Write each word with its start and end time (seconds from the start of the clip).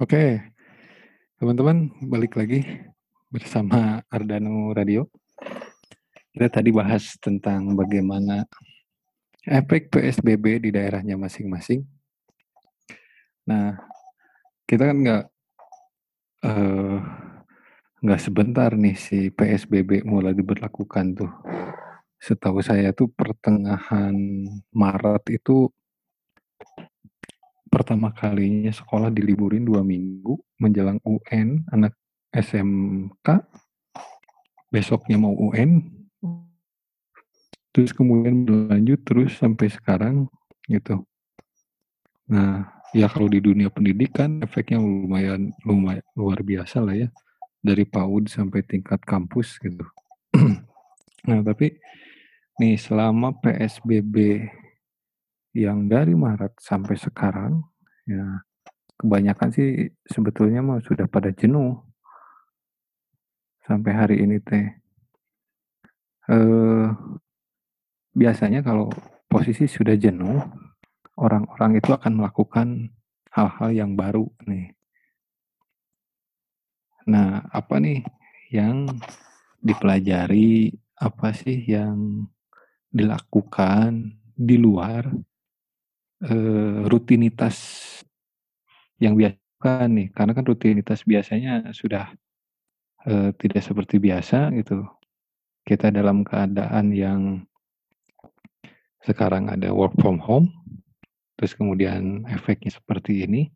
Oke, 0.00 0.40
teman-teman 1.36 1.92
balik 2.08 2.40
lagi 2.40 2.64
bersama 3.28 4.00
Ardano 4.08 4.72
Radio. 4.72 5.12
Kita 6.32 6.48
tadi 6.48 6.72
bahas 6.72 7.20
tentang 7.20 7.76
bagaimana 7.76 8.48
efek 9.44 9.92
PSBB 9.92 10.64
di 10.64 10.70
daerahnya 10.72 11.20
masing-masing. 11.20 11.84
Nah, 13.44 13.76
kita 14.64 14.88
kan 14.88 14.96
nggak 15.04 15.24
eh, 16.48 16.98
nggak 18.00 18.20
sebentar 18.24 18.72
nih 18.72 18.96
si 18.96 19.28
PSBB 19.28 20.08
mulai 20.08 20.32
diberlakukan 20.32 21.12
tuh. 21.12 21.32
Setahu 22.16 22.64
saya 22.64 22.96
tuh 22.96 23.12
pertengahan 23.12 24.16
Maret 24.72 25.28
itu 25.28 25.68
pertama 27.72 28.12
kalinya 28.12 28.68
sekolah 28.68 29.08
diliburin 29.08 29.64
dua 29.64 29.80
minggu 29.80 30.36
menjelang 30.60 31.00
UN 31.08 31.64
anak 31.72 31.96
SMK 32.28 33.40
besoknya 34.68 35.16
mau 35.16 35.32
UN 35.32 35.80
terus 37.72 37.96
kemudian 37.96 38.44
berlanjut 38.44 39.00
terus 39.08 39.32
sampai 39.40 39.72
sekarang 39.72 40.28
gitu. 40.68 41.00
Nah 42.28 42.68
ya 42.92 43.08
kalau 43.08 43.32
di 43.32 43.40
dunia 43.40 43.72
pendidikan 43.72 44.44
efeknya 44.44 44.76
lumayan 44.76 45.56
lumayan 45.64 46.04
luar 46.12 46.44
biasa 46.44 46.84
lah 46.84 46.92
ya 46.92 47.08
dari 47.64 47.88
PAUD 47.88 48.28
sampai 48.28 48.60
tingkat 48.68 49.00
kampus 49.02 49.56
gitu. 49.60 49.84
Nah 51.22 51.38
tapi 51.38 51.78
nih 52.58 52.74
selama 52.74 53.30
PSBB 53.38 54.42
yang 55.52 55.88
dari 55.88 56.16
Maret 56.16 56.56
sampai 56.60 56.96
sekarang 56.96 57.60
ya 58.08 58.40
kebanyakan 58.96 59.50
sih 59.52 59.90
sebetulnya 60.06 60.64
mah 60.64 60.80
sudah 60.80 61.10
pada 61.10 61.34
jenuh. 61.34 61.76
Sampai 63.62 63.92
hari 63.94 64.16
ini 64.22 64.38
teh. 64.42 64.66
Eh 66.30 66.86
biasanya 68.12 68.60
kalau 68.62 68.92
posisi 69.26 69.64
sudah 69.66 69.96
jenuh 69.96 70.38
orang-orang 71.16 71.80
itu 71.80 71.90
akan 71.92 72.12
melakukan 72.20 72.68
hal-hal 73.32 73.70
yang 73.72 73.92
baru 73.96 74.28
nih. 74.44 74.76
Nah 77.08 77.42
apa 77.50 77.82
nih 77.82 78.04
yang 78.52 78.86
dipelajari 79.58 80.70
apa 81.00 81.34
sih 81.34 81.58
yang 81.66 82.28
dilakukan 82.92 84.20
di 84.36 84.60
luar 84.60 85.08
eh, 86.22 86.78
rutinitas 86.86 87.56
yang 89.02 89.18
biasa 89.18 89.90
nih 89.90 90.14
karena 90.14 90.32
kan 90.34 90.44
rutinitas 90.46 91.02
biasanya 91.02 91.74
sudah 91.74 92.14
eh, 93.06 93.30
tidak 93.38 93.62
seperti 93.62 93.98
biasa 93.98 94.54
gitu. 94.54 94.86
Kita 95.62 95.94
dalam 95.94 96.26
keadaan 96.26 96.90
yang 96.90 97.20
sekarang 99.02 99.50
ada 99.50 99.74
work 99.74 99.94
from 99.98 100.18
home 100.22 100.50
terus 101.34 101.58
kemudian 101.58 102.22
efeknya 102.30 102.70
seperti 102.70 103.26
ini 103.26 103.50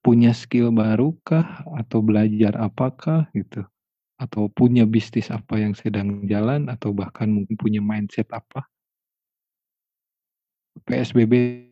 punya 0.00 0.32
skill 0.32 0.72
barukah 0.72 1.60
atau 1.76 2.00
belajar 2.00 2.56
apakah 2.56 3.28
gitu. 3.36 3.64
Atau 4.20 4.52
punya 4.52 4.84
bisnis 4.84 5.32
apa 5.32 5.56
yang 5.56 5.72
sedang 5.72 6.24
jalan 6.28 6.68
atau 6.68 6.92
bahkan 6.92 7.28
mungkin 7.28 7.56
punya 7.56 7.80
mindset 7.80 8.28
apa? 8.32 8.68
PSBB 10.84 11.69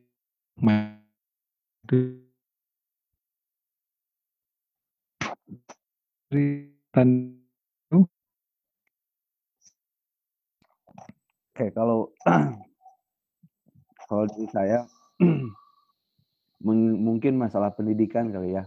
Oke, 11.59 11.75
kalau 11.75 12.11
kalau 14.09 14.25
dari 14.31 14.47
saya 14.51 14.79
mungkin 17.07 17.35
masalah 17.39 17.75
pendidikan 17.75 18.31
kali 18.31 18.55
ya. 18.59 18.67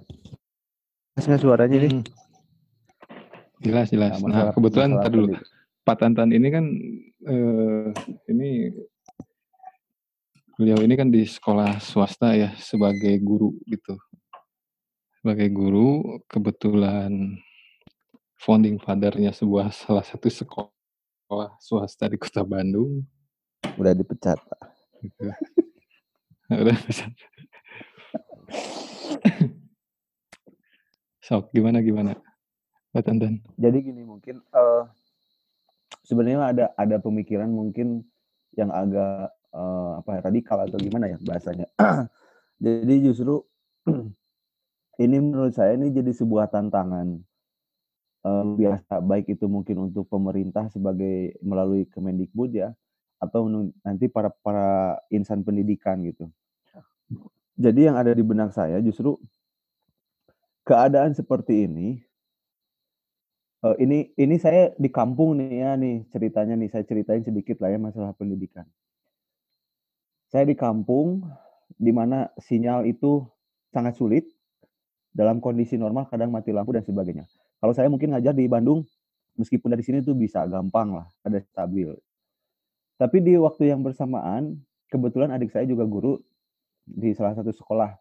Nggak 1.20 1.40
suaranya 1.44 1.78
nih? 1.78 1.92
Hmm, 1.92 2.04
jelas 3.62 3.88
jelas 3.92 4.16
Nah, 4.16 4.20
nah 4.20 4.28
masalah- 4.28 4.54
kebetulan 4.56 4.90
ntar 4.98 5.12
dulu 5.12 5.36
Pak 5.82 5.96
Tantan 6.00 6.30
ini 6.34 6.48
kan 6.50 6.66
eh, 7.28 7.86
ini 8.32 8.72
beliau 10.62 10.78
ini 10.86 10.94
kan 10.94 11.10
di 11.10 11.26
sekolah 11.26 11.82
swasta 11.82 12.38
ya 12.38 12.54
sebagai 12.62 13.18
guru 13.18 13.58
gitu. 13.66 13.98
Sebagai 15.18 15.50
guru 15.50 16.22
kebetulan 16.30 17.42
founding 18.38 18.78
fathernya 18.78 19.34
sebuah 19.34 19.74
salah 19.74 20.06
satu 20.06 20.30
sekolah 20.30 21.58
swasta 21.58 22.06
di 22.06 22.22
Kota 22.22 22.46
Bandung 22.46 23.02
Udah 23.82 23.98
dipecat, 23.98 24.38
Pak. 24.38 24.62
gitu. 25.02 25.34
Udah 26.62 26.78
bisa. 26.86 27.10
Sok 31.26 31.50
gimana 31.58 31.82
gimana 31.82 32.14
Pak 32.94 33.02
Tantan? 33.02 33.42
Jadi 33.58 33.82
gini 33.82 34.06
mungkin 34.06 34.46
eh 34.46 34.84
sebenarnya 36.06 36.54
ada 36.54 36.70
ada 36.78 37.02
pemikiran 37.02 37.50
mungkin 37.50 38.06
yang 38.54 38.70
agak 38.70 39.34
eh, 39.52 39.92
apa 40.00 40.10
ya, 40.18 40.20
radikal 40.28 40.58
atau 40.66 40.78
gimana 40.80 41.12
ya 41.12 41.18
bahasanya. 41.22 41.68
jadi 42.64 42.96
justru 43.12 43.44
ini 45.04 45.18
menurut 45.20 45.54
saya 45.56 45.76
ini 45.76 45.92
jadi 45.92 46.12
sebuah 46.12 46.50
tantangan 46.52 47.20
eh, 48.28 48.46
biasa 48.58 49.04
baik 49.04 49.32
itu 49.34 49.46
mungkin 49.46 49.92
untuk 49.92 50.08
pemerintah 50.08 50.72
sebagai 50.72 51.36
melalui 51.44 51.88
Kemendikbud 51.90 52.52
ya 52.56 52.74
atau 53.22 53.46
nanti 53.86 54.10
para 54.10 54.34
para 54.42 54.98
insan 55.14 55.46
pendidikan 55.46 56.02
gitu. 56.02 56.26
Jadi 57.60 57.86
yang 57.86 58.00
ada 58.00 58.16
di 58.16 58.24
benak 58.26 58.50
saya 58.56 58.82
justru 58.82 59.22
keadaan 60.66 61.14
seperti 61.14 61.70
ini 61.70 62.02
Eh, 63.62 63.76
ini 63.86 64.10
ini 64.18 64.42
saya 64.42 64.74
di 64.74 64.90
kampung 64.90 65.38
nih 65.38 65.62
ya 65.62 65.78
nih 65.78 66.10
ceritanya 66.10 66.58
nih 66.58 66.70
saya 66.74 66.82
ceritain 66.82 67.22
sedikit 67.22 67.62
lah 67.62 67.70
ya 67.70 67.78
masalah 67.78 68.10
pendidikan. 68.18 68.66
Saya 70.32 70.48
di 70.48 70.56
kampung 70.56 71.28
di 71.76 71.92
mana 71.92 72.32
sinyal 72.40 72.88
itu 72.88 73.28
sangat 73.76 74.00
sulit 74.00 74.24
dalam 75.12 75.44
kondisi 75.44 75.76
normal 75.76 76.08
kadang 76.08 76.32
mati 76.32 76.56
lampu 76.56 76.72
dan 76.72 76.88
sebagainya. 76.88 77.28
Kalau 77.60 77.76
saya 77.76 77.92
mungkin 77.92 78.16
ngajar 78.16 78.32
di 78.32 78.48
Bandung 78.48 78.88
meskipun 79.36 79.76
dari 79.76 79.84
sini 79.84 80.00
tuh 80.00 80.16
bisa 80.16 80.48
gampang 80.48 80.96
lah 80.96 81.08
ada 81.28 81.44
stabil. 81.52 81.92
Tapi 82.96 83.18
di 83.20 83.36
waktu 83.36 83.76
yang 83.76 83.84
bersamaan 83.84 84.56
kebetulan 84.88 85.36
adik 85.36 85.52
saya 85.52 85.68
juga 85.68 85.84
guru 85.84 86.24
di 86.88 87.12
salah 87.12 87.36
satu 87.36 87.52
sekolah 87.52 87.92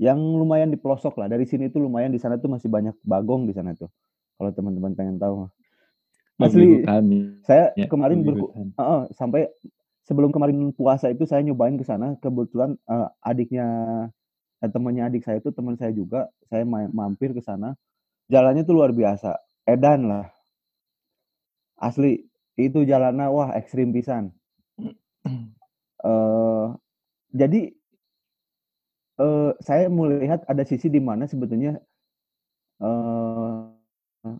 yang 0.00 0.16
lumayan 0.16 0.72
di 0.72 0.80
pelosok 0.80 1.20
lah. 1.20 1.28
Dari 1.28 1.44
sini 1.44 1.68
tuh 1.68 1.84
lumayan 1.84 2.08
di 2.08 2.16
sana 2.16 2.40
tuh 2.40 2.48
masih 2.48 2.72
banyak 2.72 2.96
bagong 3.04 3.44
di 3.44 3.52
sana 3.52 3.76
tuh. 3.76 3.92
Kalau 4.40 4.56
teman-teman 4.56 4.96
pengen 4.96 5.20
tahu 5.20 5.44
mah. 5.44 5.52
Asli, 6.40 6.80
Saya 7.44 7.76
ya, 7.76 7.84
kemarin 7.84 8.24
berku-. 8.24 8.48
Heeh, 8.56 9.02
sampai 9.12 9.52
sebelum 10.08 10.30
kemarin 10.34 10.72
puasa 10.76 11.08
itu 11.12 11.24
saya 11.28 11.42
nyobain 11.46 11.76
ke 11.80 11.84
sana. 11.86 12.16
Kebetulan 12.22 12.76
eh, 12.88 13.08
adiknya 13.24 13.66
eh, 14.64 14.70
temannya 14.74 15.02
adik 15.08 15.22
saya 15.26 15.38
itu 15.42 15.50
teman 15.56 15.76
saya 15.80 15.92
juga 15.94 16.28
saya 16.50 16.64
ma- 16.68 16.92
mampir 16.92 17.30
ke 17.36 17.42
sana. 17.44 17.76
Jalannya 18.32 18.64
tuh 18.68 18.76
luar 18.78 18.92
biasa 18.96 19.36
edan 19.68 20.08
lah. 20.10 20.26
Asli 21.86 22.12
itu 22.66 22.78
jalannya 22.90 23.26
wah 23.36 23.50
ekstrim 23.60 23.90
pisan. 23.96 24.30
Eh 26.00 26.66
jadi 27.36 27.60
eh 29.20 29.50
saya 29.66 29.86
melihat 29.92 30.40
ada 30.50 30.62
sisi 30.66 30.88
di 30.90 31.00
mana 31.08 31.24
sebetulnya 31.30 31.78
eh 32.80 33.60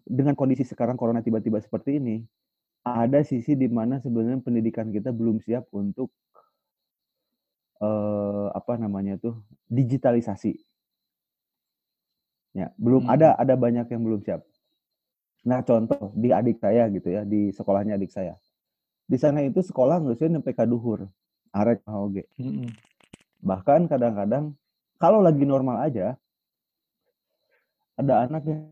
dengan 0.04 0.34
kondisi 0.36 0.64
sekarang 0.68 0.96
corona 1.00 1.24
tiba-tiba 1.24 1.58
seperti 1.60 1.96
ini 2.00 2.16
ada 2.84 3.20
sisi 3.20 3.52
di 3.56 3.68
mana 3.68 4.00
sebenarnya 4.00 4.40
pendidikan 4.40 4.88
kita 4.88 5.12
belum 5.12 5.40
siap 5.44 5.68
untuk 5.76 6.08
eh 7.80 8.46
apa 8.52 8.76
namanya 8.76 9.16
tuh 9.16 9.40
digitalisasi. 9.68 10.52
Ya, 12.50 12.74
belum 12.76 13.06
Hmm. 13.06 13.14
ada 13.14 13.28
ada 13.38 13.54
banyak 13.54 13.86
yang 13.88 14.02
belum 14.02 14.20
siap. 14.26 14.42
Nah, 15.46 15.64
contoh 15.64 16.12
di 16.12 16.34
adik 16.34 16.60
saya 16.60 16.90
gitu 16.92 17.08
ya, 17.08 17.24
di 17.24 17.54
sekolahnya 17.54 17.96
adik 17.96 18.12
saya. 18.12 18.36
Di 19.08 19.16
sana 19.16 19.40
itu 19.40 19.64
sekolah 19.64 20.02
nggak 20.02 20.16
sih 20.20 20.28
sampai 20.28 20.52
kaduhur, 20.52 21.08
arek 21.56 21.80
mah 21.88 21.96
oge. 22.04 22.28
Mm-mm. 22.36 22.68
Bahkan 23.40 23.88
kadang-kadang 23.88 24.52
kalau 25.00 25.24
lagi 25.24 25.48
normal 25.48 25.80
aja 25.88 26.20
ada 27.96 28.28
anak 28.28 28.44
yang 28.44 28.62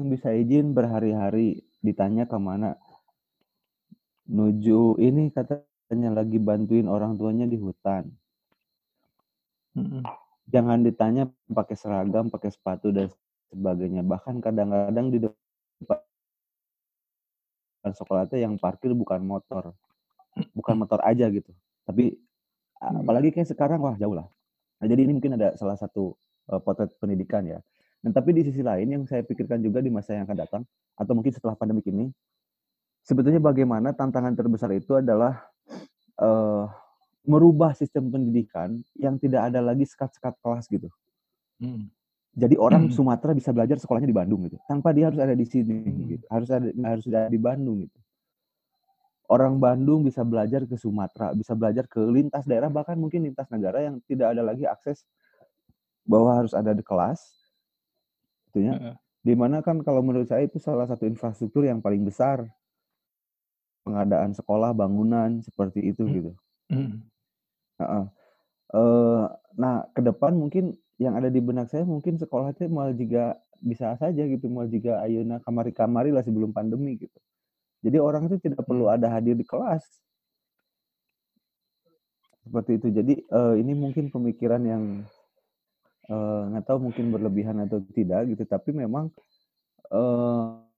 yang 0.00 0.08
bisa 0.08 0.32
izin 0.32 0.72
berhari-hari 0.72 1.60
ditanya 1.84 2.24
ke 2.24 2.38
mana 2.40 2.80
nuju 4.30 4.96
ini 5.02 5.34
katanya 5.34 6.22
lagi 6.22 6.38
bantuin 6.38 6.86
orang 6.86 7.18
tuanya 7.18 7.50
di 7.50 7.58
hutan 7.58 8.06
Mhm. 9.74 10.02
Jangan 10.50 10.82
ditanya 10.82 11.30
pakai 11.46 11.76
seragam, 11.78 12.26
pakai 12.26 12.50
sepatu 12.50 12.90
dan 12.90 13.06
sebagainya. 13.54 14.02
Bahkan 14.02 14.42
kadang-kadang 14.42 15.06
di 15.14 15.18
depan 15.22 16.02
sekolah 17.86 18.26
itu 18.26 18.36
yang 18.42 18.58
parkir 18.58 18.90
bukan 18.90 19.22
motor. 19.22 19.70
Bukan 20.54 20.74
motor 20.78 20.98
aja 21.06 21.30
gitu. 21.30 21.54
Tapi 21.86 22.18
apalagi 22.82 23.30
kayak 23.30 23.46
sekarang 23.50 23.78
wah 23.82 23.94
jauh 23.94 24.14
lah. 24.14 24.26
Nah, 24.82 24.86
jadi 24.90 25.06
ini 25.06 25.12
mungkin 25.20 25.36
ada 25.38 25.54
salah 25.54 25.76
satu 25.78 26.16
uh, 26.50 26.58
potret 26.58 26.90
pendidikan 26.98 27.46
ya. 27.46 27.62
Dan 28.00 28.16
tapi 28.16 28.32
di 28.32 28.42
sisi 28.48 28.64
lain 28.64 28.88
yang 28.88 29.02
saya 29.04 29.22
pikirkan 29.22 29.60
juga 29.60 29.84
di 29.84 29.92
masa 29.92 30.16
yang 30.16 30.24
akan 30.24 30.38
datang 30.40 30.62
atau 30.96 31.12
mungkin 31.12 31.30
setelah 31.30 31.54
pandemi 31.54 31.84
ini 31.84 32.08
sebetulnya 33.04 33.40
bagaimana 33.42 33.92
tantangan 33.96 34.34
terbesar 34.36 34.70
itu 34.76 34.96
adalah 34.98 35.44
uh, 36.20 36.68
merubah 37.26 37.76
sistem 37.76 38.08
pendidikan 38.08 38.80
yang 38.96 39.20
tidak 39.20 39.52
ada 39.52 39.60
lagi 39.60 39.84
sekat-sekat 39.84 40.34
kelas 40.40 40.64
gitu. 40.68 40.88
Mhm. 41.60 41.88
Jadi 42.30 42.54
orang 42.56 42.86
Mhm. 42.88 42.94
Sumatera 42.94 43.34
bisa 43.34 43.50
belajar 43.50 43.76
sekolahnya 43.76 44.06
di 44.08 44.14
Bandung 44.16 44.46
gitu, 44.46 44.56
tanpa 44.70 44.94
dia 44.94 45.10
harus 45.10 45.18
ada 45.18 45.34
di 45.34 45.44
sini 45.44 45.82
Mhm. 45.82 46.06
gitu, 46.16 46.24
harus 46.30 46.48
ada 46.48 46.68
harus 46.86 47.04
ada 47.10 47.26
di 47.28 47.40
Bandung 47.42 47.84
gitu. 47.84 47.98
Orang 49.30 49.62
Bandung 49.62 50.02
bisa 50.02 50.26
belajar 50.26 50.66
ke 50.66 50.74
Sumatera, 50.74 51.30
bisa 51.38 51.54
belajar 51.54 51.86
ke 51.86 52.02
lintas 52.02 52.42
daerah 52.50 52.66
bahkan 52.66 52.98
mungkin 52.98 53.22
lintas 53.22 53.46
negara 53.46 53.78
yang 53.82 54.02
tidak 54.10 54.34
ada 54.34 54.42
lagi 54.42 54.66
akses 54.66 55.06
bahwa 56.02 56.34
harus 56.34 56.50
ada 56.50 56.74
di 56.74 56.82
kelas. 56.82 57.20
Gitu 58.50 58.66
ya. 58.66 58.74
Heeh. 58.74 58.94
Di 59.22 59.34
mana 59.38 59.62
kan 59.62 59.84
kalau 59.86 60.02
menurut 60.02 60.26
saya 60.26 60.48
itu 60.48 60.58
salah 60.58 60.88
satu 60.88 61.06
infrastruktur 61.06 61.62
yang 61.62 61.78
paling 61.78 62.02
besar. 62.02 62.42
Pengadaan 63.90 64.30
sekolah, 64.38 64.70
bangunan 64.78 65.42
seperti 65.42 65.82
itu 65.90 66.06
Mhm. 66.06 66.14
gitu. 66.14 66.32
Mhm. 66.70 67.10
Heeh. 67.78 68.04
Eee, 68.74 69.24
nah 69.60 69.76
ke 69.96 70.00
depan 70.04 70.34
mungkin 70.38 70.76
yang 71.00 71.14
ada 71.18 71.28
di 71.32 71.40
benak 71.42 71.68
saya 71.72 71.84
mungkin 71.86 72.18
sekolah 72.20 72.52
teh 72.56 72.68
moal 72.70 72.94
jiga 72.96 73.38
bisa 73.62 73.94
saja 74.00 74.22
gitu, 74.26 74.46
moal 74.52 74.68
jiga 74.70 75.00
ayeuna 75.04 75.40
kamari-kamari 75.44 76.10
lah 76.14 76.22
sebelum 76.26 76.52
pandemi 76.56 76.96
gitu. 77.00 77.18
Jadi 77.84 77.98
orang 78.02 78.28
itu 78.30 78.38
tidak 78.42 78.64
perlu 78.68 78.88
Mmm. 78.88 78.94
ada 78.94 79.08
hadir 79.12 79.36
di 79.38 79.46
kelas. 79.46 79.84
Seperti 82.44 82.70
itu. 82.80 82.88
Jadi, 82.92 83.14
eee, 83.20 83.54
ini 83.60 83.72
mungkin 83.76 84.08
pemikiran 84.08 84.62
yang, 84.64 84.84
eee, 86.10 86.40
nggak 86.52 86.64
tahu 86.68 86.78
mungkin 86.90 87.06
berlebihan 87.14 87.58
atau 87.66 87.80
tidak 87.94 88.28
gitu, 88.32 88.44
tapi 88.48 88.70
memang, 88.76 89.10
eee, 89.92 90.69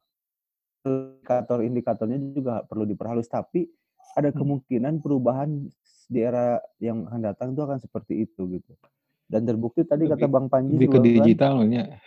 indikator-indikatornya 0.86 2.18
juga 2.34 2.62
perlu 2.66 2.84
diperhalus. 2.88 3.28
Tapi 3.30 3.66
ada 4.18 4.30
Mhm. 4.34 4.34
kemungkinan 4.34 5.00
perubahan 5.00 5.70
di 6.12 6.20
era 6.20 6.60
yang 6.82 7.08
akan 7.08 7.20
datang 7.24 7.48
itu 7.56 7.62
akan 7.64 7.78
seperti 7.80 8.26
itu 8.28 8.44
gitu. 8.60 8.72
Dan 9.30 9.44
terbukti 9.48 9.82
tadi 9.88 10.06
kata 10.10 10.26
Lebih 10.26 10.28
Bang 10.28 10.48
Panji 10.52 10.76
lebih 10.76 10.88
ke 10.92 10.98
juga 10.98 11.08
kan 11.14 11.38
digital 11.38 11.62
nya. 11.70 12.02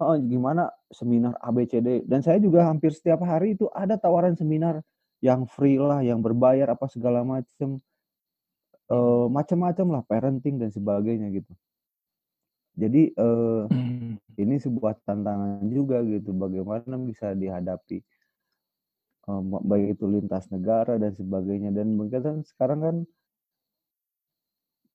Heeh, 0.00 0.18
gimana 0.28 0.68
seminar 0.92 1.40
A, 1.40 1.48
B, 1.56 1.64
C, 1.64 1.80
D, 1.80 2.04
dan 2.04 2.20
saya 2.20 2.36
juga 2.36 2.68
hampir 2.68 2.92
setiap 2.92 3.24
hari 3.24 3.56
itu 3.56 3.64
ada 3.72 3.96
tawaran 3.96 4.36
seminar 4.36 4.84
yang 5.24 5.48
free 5.48 5.80
lah, 5.80 6.04
yang 6.04 6.20
berbayar 6.20 6.68
apa 6.76 6.84
segala 6.92 7.24
macem. 7.24 7.80
Mhm. 8.94 9.16
Eee, 9.16 9.26
macam-macam 9.34 9.86
lah, 9.98 10.02
parenting 10.06 10.62
dan 10.62 10.70
sebagainya 10.70 11.26
gitu. 11.34 11.52
Jadi, 12.76 13.02
eee, 13.16 13.60
Mmm. 13.72 14.20
ini 14.36 14.54
sebuah 14.60 15.00
tantangan 15.08 15.64
juga 15.72 16.04
gitu, 16.04 16.30
bagaimana 16.36 16.94
bisa 17.00 17.32
dihadapi. 17.32 18.04
Ma 19.50 19.58
baik 19.70 19.86
itu 19.98 20.04
lintas 20.14 20.44
negara 20.54 20.92
dan 21.02 21.12
sebagainya 21.20 21.70
dan 21.78 21.88
mungkin 21.98 22.20
kan 22.26 22.36
sekarang 22.50 22.80
kan 22.86 22.96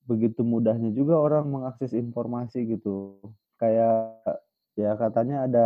begitu 0.10 0.42
mudahnya 0.42 0.90
juga 0.98 1.16
orang 1.18 1.46
mengakses 1.54 1.92
informasi 1.94 2.60
gitu. 2.78 3.18
Kayak 3.62 4.18
ya 4.80 4.92
katanya 4.98 5.46
ada 5.46 5.66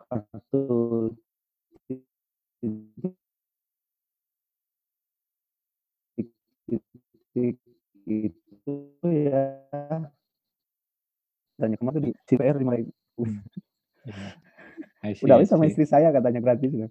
kartu 0.00 1.16
itu 8.66 9.06
ya 9.30 9.62
tanya 11.56 11.76
kemarin 11.78 12.00
di 12.02 12.12
CPR 12.26 12.56
5.000. 12.58 12.90
I 15.06 15.14
see 15.14 15.24
Udah 15.24 15.38
habis 15.38 15.48
sama 15.48 15.64
istri 15.70 15.86
saya 15.86 16.10
katanya 16.10 16.42
gratis 16.42 16.68
gitu. 16.74 16.88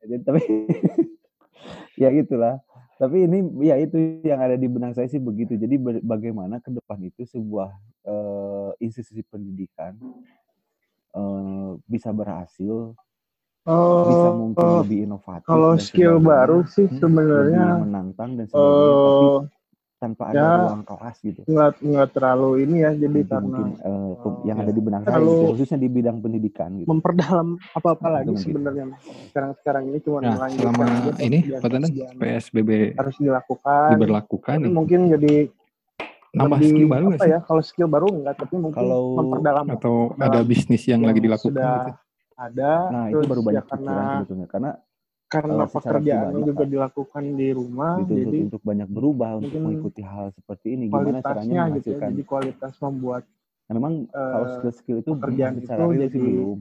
Jadi 0.00 0.14
tapi 0.24 0.40
ya 2.02 2.08
gitulah. 2.14 2.62
Tapi 3.00 3.24
ini 3.24 3.38
ya 3.64 3.80
itu 3.80 3.96
yang 4.22 4.44
ada 4.44 4.60
di 4.60 4.68
benak 4.68 4.92
saya 4.92 5.08
sih 5.08 5.20
begitu. 5.20 5.56
Jadi 5.56 5.80
ba 5.80 5.96
bagaimana 6.04 6.60
ke 6.60 6.68
depan 6.68 7.00
itu 7.00 7.24
sebuah, 7.24 7.72
eee, 8.04 8.70
institusi 8.84 9.24
pendidikan, 9.24 9.96
eee, 11.16 11.70
bisa 11.88 12.12
berhasil, 12.12 12.92
bisa 14.04 14.28
mungkin 14.36 14.66
Oh, 14.68 14.80
lebih 14.84 15.08
inovatif 15.08 15.48
kalau 15.48 15.72
skill 15.80 16.20
baru 16.20 16.64
sih 16.68 16.84
lebih 16.88 17.00
sebenarnya, 17.00 17.64
menantang 17.80 18.30
dan 18.36 18.46
sebagainya, 18.48 18.96
tapi 19.00 19.26
tanpa 20.00 20.32
ada 20.32 20.40
ya 20.40 20.48
ruang 20.48 20.82
kelas 20.88 21.16
gitu. 21.20 21.42
nggak 21.44 21.70
nggak 21.82 22.08
terlalu 22.16 22.50
ini 22.64 22.76
ya, 22.84 22.90
jadi 22.96 23.20
Itu 23.20 23.32
karena, 23.32 23.60
mungkin, 23.60 23.66
eee, 23.80 24.10
ke 24.22 24.28
yang 24.48 24.58
eee, 24.58 24.62
ada 24.64 24.70
Ya. 24.70 24.76
di 24.76 24.82
benak 24.84 25.02
saya 25.04 25.12
terlalu 25.12 25.32
gitu, 25.34 25.44
khususnya 25.52 25.78
di 25.80 25.88
bidang 25.92 26.18
pendidikan 26.24 26.70
gitu. 26.80 26.88
memperdalam 26.90 27.48
apa-apa 27.76 28.06
Itu 28.06 28.12
lagi 28.16 28.30
mungkin. 28.32 28.54
sebenarnya. 28.54 28.84
Sekarang-sekarang 29.30 29.84
ini 29.92 29.98
cuman 30.02 30.22
Nah, 30.24 30.36
selama 30.52 30.84
aja 30.90 31.10
ini 31.26 31.38
Pak 31.60 31.70
yang 31.80 32.16
PSBB 32.20 32.70
harus 32.98 33.16
dilakukan, 33.20 33.88
diberlakukan 33.92 34.56
tapi 34.58 34.68
mungkin 34.72 35.00
jadi 35.12 35.34
nambah 36.36 36.60
skill 36.62 36.86
lebih 36.86 36.90
baru 36.92 37.04
nggak 37.10 37.20
apa 37.20 37.24
sih? 37.26 37.32
ya, 37.34 37.38
kalau 37.46 37.62
skill 37.64 37.88
baru 37.90 38.06
enggak, 38.14 38.34
tapi 38.42 38.54
mungkin 38.60 38.76
Kalau 38.76 39.04
memperdalam 39.18 39.66
Atau 39.70 39.94
ada 40.18 40.40
memperdalam 40.40 40.46
bisnis 40.46 40.82
yang 40.86 41.02
lagi 41.02 41.18
yang 41.20 41.26
dilakukan 41.26 41.52
sudah 41.54 41.72
gitu? 41.78 41.90
ada, 42.38 42.72
Nah, 42.92 43.04
itu 43.12 43.24
baru 43.26 43.42
ya 43.46 43.60
banyak 43.60 43.64
karena 43.70 43.92
pikiran 43.92 44.06
sebetulnya 44.10 44.46
karena, 44.50 44.70
karena 45.30 45.62
pribadi 45.70 46.38
juga 46.42 46.64
dilakukan 46.66 47.22
di 47.38 47.48
rumah, 47.54 47.92
dituntut 48.02 48.34
jadi 48.34 48.38
untuk 48.50 48.62
banyak 48.66 48.88
berubah 48.90 49.30
untuk 49.38 49.58
mengikuti 49.62 50.02
hal 50.02 50.26
seperti 50.34 50.66
ini, 50.74 50.84
gimana 50.90 51.22
caranya 51.22 51.70
kualitasnya 51.70 51.78
gitu 51.78 51.88
ya, 51.90 52.00
jadi 52.10 52.22
kualitas 52.26 52.72
membuat, 52.82 53.22
nah 53.70 53.72
memang 53.78 53.92
kalau 54.10 54.46
eee, 54.46 54.54
skill-skill 54.58 54.98
itu 55.02 55.10
pekerjaan 55.14 55.54
secara 55.62 55.82
itu 55.86 55.94
jadi 56.02 56.18
belum. 56.18 56.58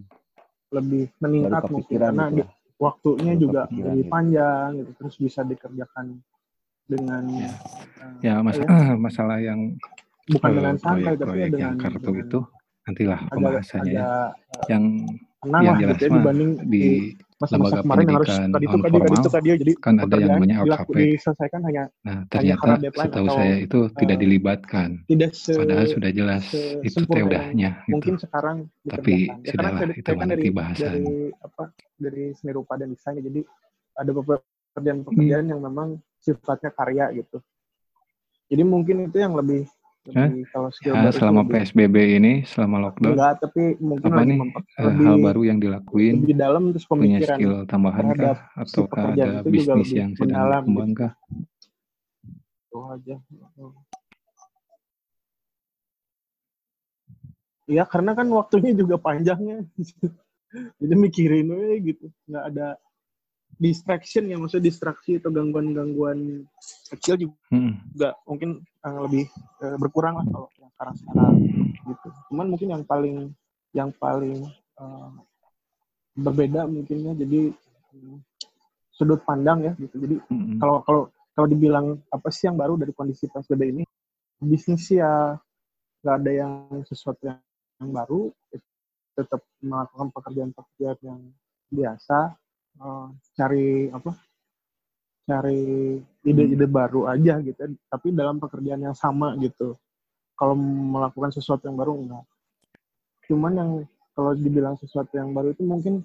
lebih 0.69 1.03
meningkat 1.17 1.61
mungkin 1.73 1.97
karena 1.97 2.25
gitu 2.29 2.51
waktunya 2.79 3.33
baru 3.33 3.41
juga 3.41 3.61
lebih 3.73 4.03
gitu. 4.05 4.11
panjang 4.13 4.67
gitu, 4.79 4.91
terus 5.01 5.15
bisa 5.17 5.41
dikerjakan 5.43 6.05
dengan, 6.85 7.23
Ya. 7.25 7.51
eee, 7.53 8.19
Ya 8.21 8.33
masa 8.45 8.61
ya 8.61 8.69
masalah 9.05 9.37
yang, 9.41 9.59
bukan 10.29 10.51
dengan 10.53 10.75
santai, 10.77 11.13
tapi 11.17 11.37
ya 11.41 11.49
proyek-proyek 11.49 11.49
yang 11.57 11.73
dengan 11.73 11.77
kartu 11.81 12.09
dengan 12.13 12.21
itu 12.25 12.39
nantilah 12.85 13.19
agak 13.19 13.31
pembahasannya 13.33 13.91
ya. 13.93 14.03
agak, 14.05 14.31
Yang 14.69 14.83
yang 15.49 15.73
lah 15.73 15.79
jelas 15.81 15.97
gitu 15.97 16.05
ya 16.05 16.13
dibanding 16.19 16.51
di 16.69 16.83
di 16.83 16.91
masa-masa 17.39 17.79
lembaga 17.79 17.81
kemarin 17.87 18.03
yang 18.03 18.17
harus 18.19 18.29
pendidikan 18.29 18.51
tadi 18.51 18.65
itu 18.65 18.75
non 18.75 18.83
tadi 18.83 18.97
formal 18.99 19.15
itu 19.23 19.29
tadi 19.31 19.47
jadi 19.55 19.73
kan 19.79 19.95
ada 19.95 20.15
yang 20.19 20.31
namanya 20.35 20.55
LKP. 20.59 20.95
diselesaikan 20.99 21.61
hanya 21.63 21.83
Nah, 22.03 22.17
ternyata 22.27 22.69
deadline 22.79 23.11
setahu 23.11 23.27
atau, 23.27 23.37
saya 23.39 23.55
itu 23.59 23.79
tidak 23.95 24.17
eee, 24.19 24.23
dilibatkan. 24.23 24.89
tidak 25.07 25.31
se 25.35 25.51
Padahal 25.55 25.85
sudah 25.87 26.11
jelas 26.11 26.43
itu 26.51 26.59
teh 26.83 26.91
sesempurna 26.91 27.15
yang 27.15 27.27
udahnya 27.31 27.69
gitu. 27.71 27.91
mungkin 27.95 28.13
sekarang 28.19 28.57
Tapi. 28.83 29.15
Ya 29.43 29.51
sudahlah 29.55 29.79
saya 29.79 29.95
itu 29.95 30.09
kan 30.11 30.27
nanti 30.27 30.35
dari 30.35 30.49
bahasan. 30.51 30.83
dari 30.83 31.07
apa, 31.39 31.63
dari 31.95 32.23
seni 32.35 32.51
rupa 32.51 32.73
dan 32.75 32.87
desain 32.91 33.15
ya, 33.15 33.23
jadi 33.23 33.41
ada 33.95 34.11
beberapa 34.11 34.43
pekerjaan-pekerjaan 34.75 35.45
yang 35.49 35.59
memang 35.59 35.87
sifatnya 36.21 36.71
karya 36.71 37.05
gitu. 37.15 37.37
Jadi 38.49 38.63
mungkin 38.65 39.07
itu 39.07 39.17
yang 39.19 39.33
lebih? 39.37 39.67
Lebih 40.07 40.47
kalau 40.49 40.69
Ya 40.79 41.11
selama 41.11 41.43
lebih 41.43 41.51
PSBB 41.59 41.95
ini, 42.17 42.33
selama 42.47 42.77
lockdown, 42.87 43.13
enggak, 43.19 43.33
tapi 43.43 43.61
mungkin 43.83 44.07
apa 44.09 44.21
nih, 44.23 44.39
memper 44.39 44.63
eee, 44.63 44.93
hal 44.95 45.15
lebih 45.19 45.25
baru 45.27 45.41
yang 45.43 45.59
dilakuin, 45.59 46.15
lebih 46.23 46.35
dalam 46.39 46.63
terus 46.71 46.85
punya 46.87 47.19
pemikiran 47.19 47.35
skill 47.37 47.53
tambahan 47.67 48.05
kah? 48.15 48.35
si 48.39 48.59
Ataukah 48.63 49.03
pekerjaan 49.11 49.35
ada 49.35 49.49
bisnis 49.51 49.67
lebih 49.69 49.97
yang 49.99 50.11
sedang 50.15 50.23
mendalam 50.31 50.63
berkembang 50.63 50.89
gitu. 50.89 50.99
kah? 50.99 51.11
Itu 52.69 52.77
aja. 52.89 53.15
Iya, 57.69 57.83
karena 57.85 58.11
kan 58.17 58.27
waktunya 58.33 58.71
juga 58.73 58.95
panjang 58.97 59.39
ya. 59.45 59.57
Jadi 60.81 60.93
mikirin 60.97 61.45
we 61.53 61.93
gitu, 61.93 62.09
nggak 62.25 62.43
ada 62.55 62.67
distraction 63.57 64.29
ya, 64.29 64.37
maksudnya 64.37 64.69
distraksi 64.69 65.17
atau 65.17 65.33
gangguan-gangguan 65.33 66.45
kecil 66.93 67.15
Mhm. 67.51 67.73
juga 67.95 68.09
mungkin, 68.29 68.49
eee, 68.85 68.99
lebih, 69.07 69.25
eee, 69.63 69.75
berkurang 69.81 70.15
lah 70.21 70.25
kalau 70.31 70.47
yang 70.61 70.71
sekarang-sekarang 70.77 71.35
gitu. 71.89 72.07
Cuman 72.31 72.47
mungkin 72.53 72.69
yang 72.75 72.83
paling 72.85 73.17
yang 73.73 73.89
paling, 73.97 74.45
eee, 74.79 75.09
berbeda 76.19 76.67
mungkin 76.69 76.97
ya, 77.09 77.13
jadi, 77.17 77.41
mmm, 77.95 78.17
sudut 78.93 79.21
pandang 79.25 79.63
ya 79.65 79.73
gitu. 79.79 79.95
Jadi 80.01 80.15
Mhm. 80.29 80.59
kalau 80.61 80.81
kalau 80.85 81.03
kalau 81.35 81.47
dibilang 81.49 81.97
apa 82.11 82.29
sih 82.35 82.47
yang 82.51 82.57
baru 82.59 82.75
dari 82.77 82.91
kondisi 82.93 83.27
PSBB 83.31 83.63
ini, 83.73 83.83
bisnis 84.43 84.87
ya 84.91 85.37
nggak 86.03 86.15
ada 86.23 86.31
yang 86.33 86.53
sesuatu 86.87 87.21
yang 87.27 87.39
yang 87.81 87.91
baru, 87.95 88.31
tetap 89.17 89.41
melakukan 89.63 90.09
pekerjaan-pekerjaan 90.15 90.99
yang 91.03 91.21
biasa, 91.71 92.35
eee, 92.77 93.05
cari 93.33 93.67
apa, 93.89 94.11
cari 95.29 95.61
ide-ide 96.25 96.65
baru 96.65 97.05
aja 97.05 97.37
gitu 97.45 97.77
tapi 97.85 98.09
dalam 98.13 98.41
pekerjaan 98.41 98.81
yang 98.81 98.97
sama 98.97 99.37
gitu. 99.37 99.77
Kalau 100.33 100.55
melakukan 100.57 101.35
sesuatu 101.35 101.67
yang 101.67 101.77
baru 101.77 101.93
enggak. 101.99 102.25
Cuman 103.27 103.53
yang 103.53 103.71
kalau 104.15 104.31
dibilang 104.33 104.75
sesuatu 104.79 105.13
yang 105.19 105.35
baru 105.35 105.53
itu 105.53 105.63
mungkin 105.67 106.01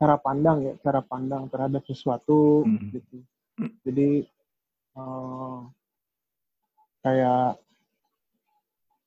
cara 0.00 0.16
pandang 0.16 0.64
ya 0.64 0.74
cara 0.80 1.04
pandang 1.04 1.46
terhadap 1.52 1.84
sesuatu 1.84 2.64
Hmm. 2.64 2.88
gitu. 2.90 3.16
Jadi 3.84 4.24
eh, 4.96 5.58
kayak 7.04 7.60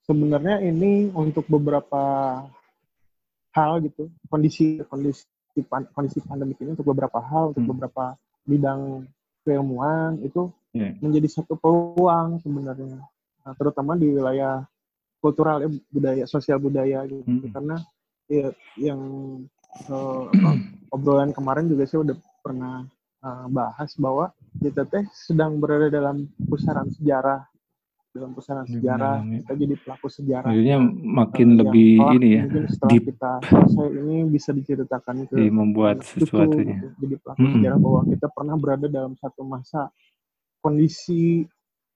sebenarnya 0.06 0.62
ini 0.62 1.10
untuk 1.14 1.50
beberapa 1.50 2.02
hal 3.54 3.82
gitu 3.86 4.10
kondisi 4.30 4.82
kondisi 4.86 5.26
pan- 5.62 5.86
kondisi 5.94 6.18
pandemik 6.24 6.58
ini 6.58 6.74
untuk 6.74 6.90
beberapa 6.90 7.22
hal 7.22 7.54
untuk 7.54 7.62
Hmm. 7.62 7.72
beberapa 7.78 8.18
bidang 8.44 9.06
keilmuan 9.46 10.18
itu 10.24 10.50
Iya. 10.74 10.98
menjadi 10.98 11.28
satu 11.30 11.54
peluang 11.54 12.42
sebenarnya 12.42 12.98
Nah, 13.44 13.54
terutama 13.60 13.94
di 13.94 14.08
wilayah 14.08 14.64
kultural 15.20 15.68
ya 15.68 15.70
budaya 15.92 16.24
sosial 16.24 16.58
budaya 16.58 17.04
gitu 17.06 17.28
Hmm. 17.28 17.52
karena 17.52 17.76
ya, 18.26 18.48
yang 18.80 19.02
apa, 19.84 20.52
obrolan 20.96 21.36
kemarin 21.36 21.68
juga 21.68 21.84
saya 21.84 22.08
udah 22.08 22.18
pernah 22.40 22.88
eh, 23.24 23.46
bahas 23.48 23.96
bahwa 23.96 24.32
kita 24.60 24.84
teh 24.84 25.04
sedang 25.12 25.60
berada 25.60 25.88
dalam 25.88 26.28
pusaran 26.48 26.88
sejarah 26.92 27.44
dalam 28.14 28.32
pusaran 28.32 28.62
Di 28.64 28.78
sejarah 28.78 29.16
dalam, 29.20 29.26
ya. 29.28 29.40
kita 29.42 29.54
jadi 29.58 29.76
pelaku 29.82 30.08
sejarah 30.08 30.46
Maksudnya 30.48 30.78
makin 31.02 31.48
Eh, 31.50 31.58
lebih 31.58 31.90
kelak 31.98 32.14
ini 32.14 32.28
ya, 32.30 32.44
setelah 32.70 32.92
deep 32.94 33.04
kita 33.10 33.32
selesai 33.44 33.88
ini 33.92 34.16
bisa 34.30 34.50
diceritakan 34.54 35.16
ke 35.26 35.34
di 35.34 35.48
membuat 35.50 35.96
anak 35.98 36.06
cucu 36.08 36.22
sesuatunya. 36.22 36.76
gitu. 36.78 36.88
jadi 37.00 37.16
pelaku 37.20 37.40
Mm-mm. 37.40 37.54
sejarah 37.58 37.80
bahwa 37.82 38.02
kita 38.06 38.28
pernah 38.30 38.56
berada 38.56 38.88
dalam 38.88 39.14
satu 39.18 39.42
masa 39.42 39.82
kondisi 40.60 41.44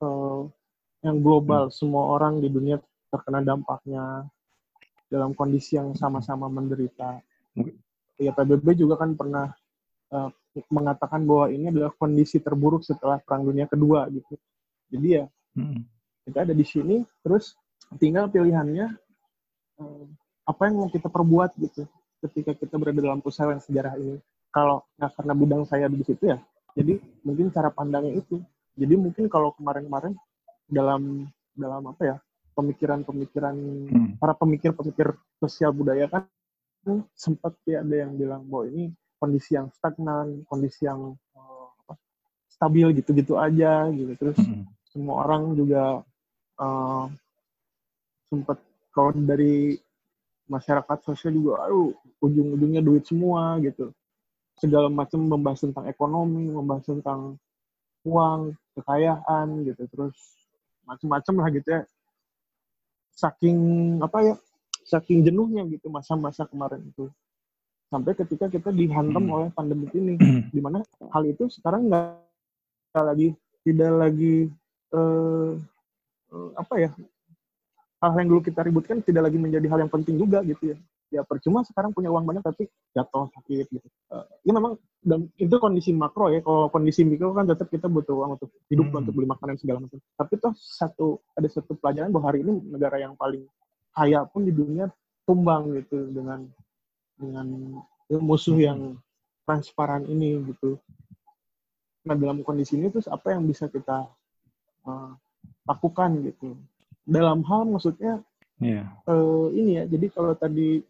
eh, 0.01 0.41
yang 0.99 1.17
global 1.19 1.69
semua 1.69 2.09
orang 2.11 2.41
di 2.41 2.49
dunia 2.49 2.81
terkena 3.07 3.39
dampaknya 3.39 4.25
dalam 5.07 5.31
kondisi 5.31 5.77
yang 5.77 5.93
sama-sama 5.93 6.49
menderita 6.49 7.21
ya 8.17 8.33
PBB 8.33 8.73
juga 8.75 8.97
kan 8.97 9.13
pernah 9.13 9.53
eh, 10.09 10.29
mengatakan 10.67 11.21
bahwa 11.23 11.47
ini 11.47 11.69
adalah 11.69 11.93
kondisi 11.93 12.41
terburuk 12.41 12.81
setelah 12.81 13.21
Perang 13.21 13.45
Dunia 13.45 13.69
Kedua 13.69 14.09
gitu 14.09 14.33
jadi 14.89 15.09
ya 15.13 15.25
Mm. 15.57 15.89
Kita 16.27 16.43
ada 16.43 16.51
di 16.51 16.65
sini 16.67 16.95
terus 17.23 17.55
tinggal 17.95 18.27
pilihannya 18.27 18.91
eh, 19.79 20.03
apa 20.43 20.61
yang 20.67 20.75
mau 20.83 20.89
kita 20.91 21.07
perbuat 21.07 21.55
gitu 21.55 21.87
ketika 22.19 22.51
kita 22.51 22.75
berada 22.75 22.99
dalam 22.99 23.23
pusaran 23.23 23.63
sejarah 23.63 23.95
ini 23.95 24.19
kalau 24.51 24.83
nah 24.99 25.07
karena 25.07 25.31
bidang 25.31 25.63
saya 25.63 25.87
di 25.87 26.03
situ 26.03 26.27
ya 26.27 26.37
jadi 26.75 26.99
mungkin 27.23 27.49
cara 27.49 27.71
pandangnya 27.71 28.19
itu 28.19 28.43
jadi 28.75 28.93
mungkin 28.99 29.25
kalau 29.31 29.55
kemarin-kemarin 29.55 30.13
dalam 30.67 31.25
dalam 31.55 31.81
apa 31.89 32.03
ya 32.03 32.15
pemikiran-pemikiran 32.53 33.55
Hmm. 33.87 34.19
para 34.19 34.33
pemikir-pemikir 34.35 35.15
sosial 35.39 35.71
budaya 35.71 36.09
kan 36.11 36.27
sempat 37.15 37.55
ya 37.63 37.79
ada 37.85 37.95
yang 38.03 38.17
bilang 38.17 38.43
bahwa 38.49 38.67
ini 38.67 38.91
kondisi 39.17 39.55
yang 39.55 39.69
stagnan 39.71 40.43
kondisi 40.49 40.83
yang 40.89 41.13
eh, 41.37 41.65
apa, 41.85 41.93
stabil 42.49 42.87
gitu-gitu 42.97 43.37
aja 43.37 43.87
gitu 43.93 44.11
terus 44.17 44.37
Mm. 44.41 44.65
semua 44.89 45.21
orang 45.23 45.53
juga 45.53 46.01
eh, 46.57 47.05
sempat 48.27 48.57
kalau 48.91 49.13
dari 49.13 49.77
masyarakat 50.47 50.97
sosial 51.03 51.35
juga 51.35 51.67
aduh 51.67 51.91
ujung-ujungnya 52.23 52.81
duit 52.81 53.03
semua 53.05 53.59
gitu. 53.61 53.91
Segala 54.57 54.89
macam 54.89 55.21
membahas 55.21 55.61
tentang 55.61 55.85
ekonomi 55.85 56.49
membahas 56.49 56.87
tentang 56.87 57.37
uang 58.07 58.57
kekayaan 58.73 59.67
gitu. 59.69 59.83
Terus 59.91 60.15
macam-macam 60.87 61.33
lah 61.43 61.47
gitu 61.53 61.67
ya. 61.69 61.81
Saking 63.13 63.57
apa 64.01 64.17
ya 64.23 64.35
saking 64.87 65.25
jenuhnya 65.27 65.67
gitu 65.67 65.91
masa-masa 65.91 66.47
kemarin 66.47 66.81
itu. 66.85 67.11
Sampai 67.87 68.15
ketika 68.15 68.51
kita 68.51 68.71
dihantam 68.71 69.27
Hmm. 69.27 69.33
oleh 69.35 69.47
pandemi 69.51 69.87
ini 69.93 70.15
di 70.55 70.59
mana 70.63 70.83
hal 71.11 71.23
itu 71.27 71.47
sekarang 71.51 71.87
nggak 71.91 72.17
lagi 72.97 73.35
tidak 73.61 73.91
lagi 73.93 74.49
eh, 74.95 75.51
apa 76.57 76.75
ya 76.79 76.89
hal 77.97 78.13
yang 78.13 78.29
dulu 78.29 78.41
kita 78.45 78.61
ributkan 78.61 79.01
tidak 79.01 79.25
lagi 79.29 79.37
menjadi 79.41 79.65
hal 79.73 79.79
yang 79.85 79.91
penting 79.91 80.21
juga 80.21 80.45
gitu 80.45 80.75
ya. 80.75 80.77
Ya 81.07 81.21
percuma 81.23 81.63
sekarang 81.63 81.95
punya 81.95 82.11
uang 82.11 82.27
banyak 82.27 82.43
tapi 82.43 82.67
jatuh 82.91 83.31
sakit 83.31 83.65
gitu. 83.71 83.87
Eh, 84.11 84.25
ya 84.43 84.51
memang 84.51 84.75
dan 84.99 85.31
itu 85.39 85.55
kondisi 85.55 85.95
makro 85.95 86.27
ya 86.27 86.43
kalau 86.43 86.67
kondisi 86.67 87.07
mikro 87.07 87.31
kan 87.31 87.47
tetap 87.47 87.71
kita 87.71 87.87
butuh 87.87 88.11
uang 88.11 88.35
untuk 88.35 88.51
hidup 88.67 88.91
Hmm. 88.91 88.99
untuk 89.01 89.13
beli 89.15 89.27
makanan 89.31 89.55
segala 89.55 89.87
macam. 89.87 90.03
Tapi 90.03 90.33
toh 90.35 90.53
satu 90.59 91.23
ada 91.31 91.47
satu 91.47 91.79
pelajaran 91.79 92.11
bahwa 92.11 92.27
hari 92.27 92.43
ini 92.43 92.59
negara 92.69 92.99
yang 92.99 93.15
paling 93.15 93.47
kaya 93.95 94.27
pun 94.27 94.43
di 94.43 94.51
dunia 94.51 94.91
tumbang 95.23 95.79
gitu 95.79 96.11
dengan 96.11 96.43
dengan 97.15 97.47
musuh 98.11 98.59
yang 98.59 98.99
transparan 99.47 100.03
ini 100.11 100.43
gitu. 100.53 100.75
Nah 102.03 102.13
dalam 102.19 102.43
kondisi 102.43 102.75
ini 102.75 102.91
terus 102.91 103.07
apa 103.07 103.31
yang 103.31 103.47
bisa 103.47 103.71
kita 103.71 104.11
eh, 104.85 105.11
lakukan 105.67 106.23
gitu. 106.23 106.55
Dalam 107.03 107.43
hal 107.45 107.67
maksudnya 107.67 108.23
Iya. 108.57 108.89
eh, 109.05 109.45
ini 109.53 109.71
ya 109.77 109.83
jadi 109.85 110.09
kalau 110.09 110.33
tadi 110.33 110.81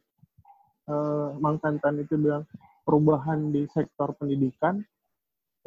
eh, 0.88 1.30
Mang 1.44 1.60
Tantan 1.60 2.00
itu 2.00 2.16
bilang 2.16 2.48
perubahan 2.88 3.52
di 3.52 3.68
sektor 3.68 4.16
pendidikan 4.16 4.80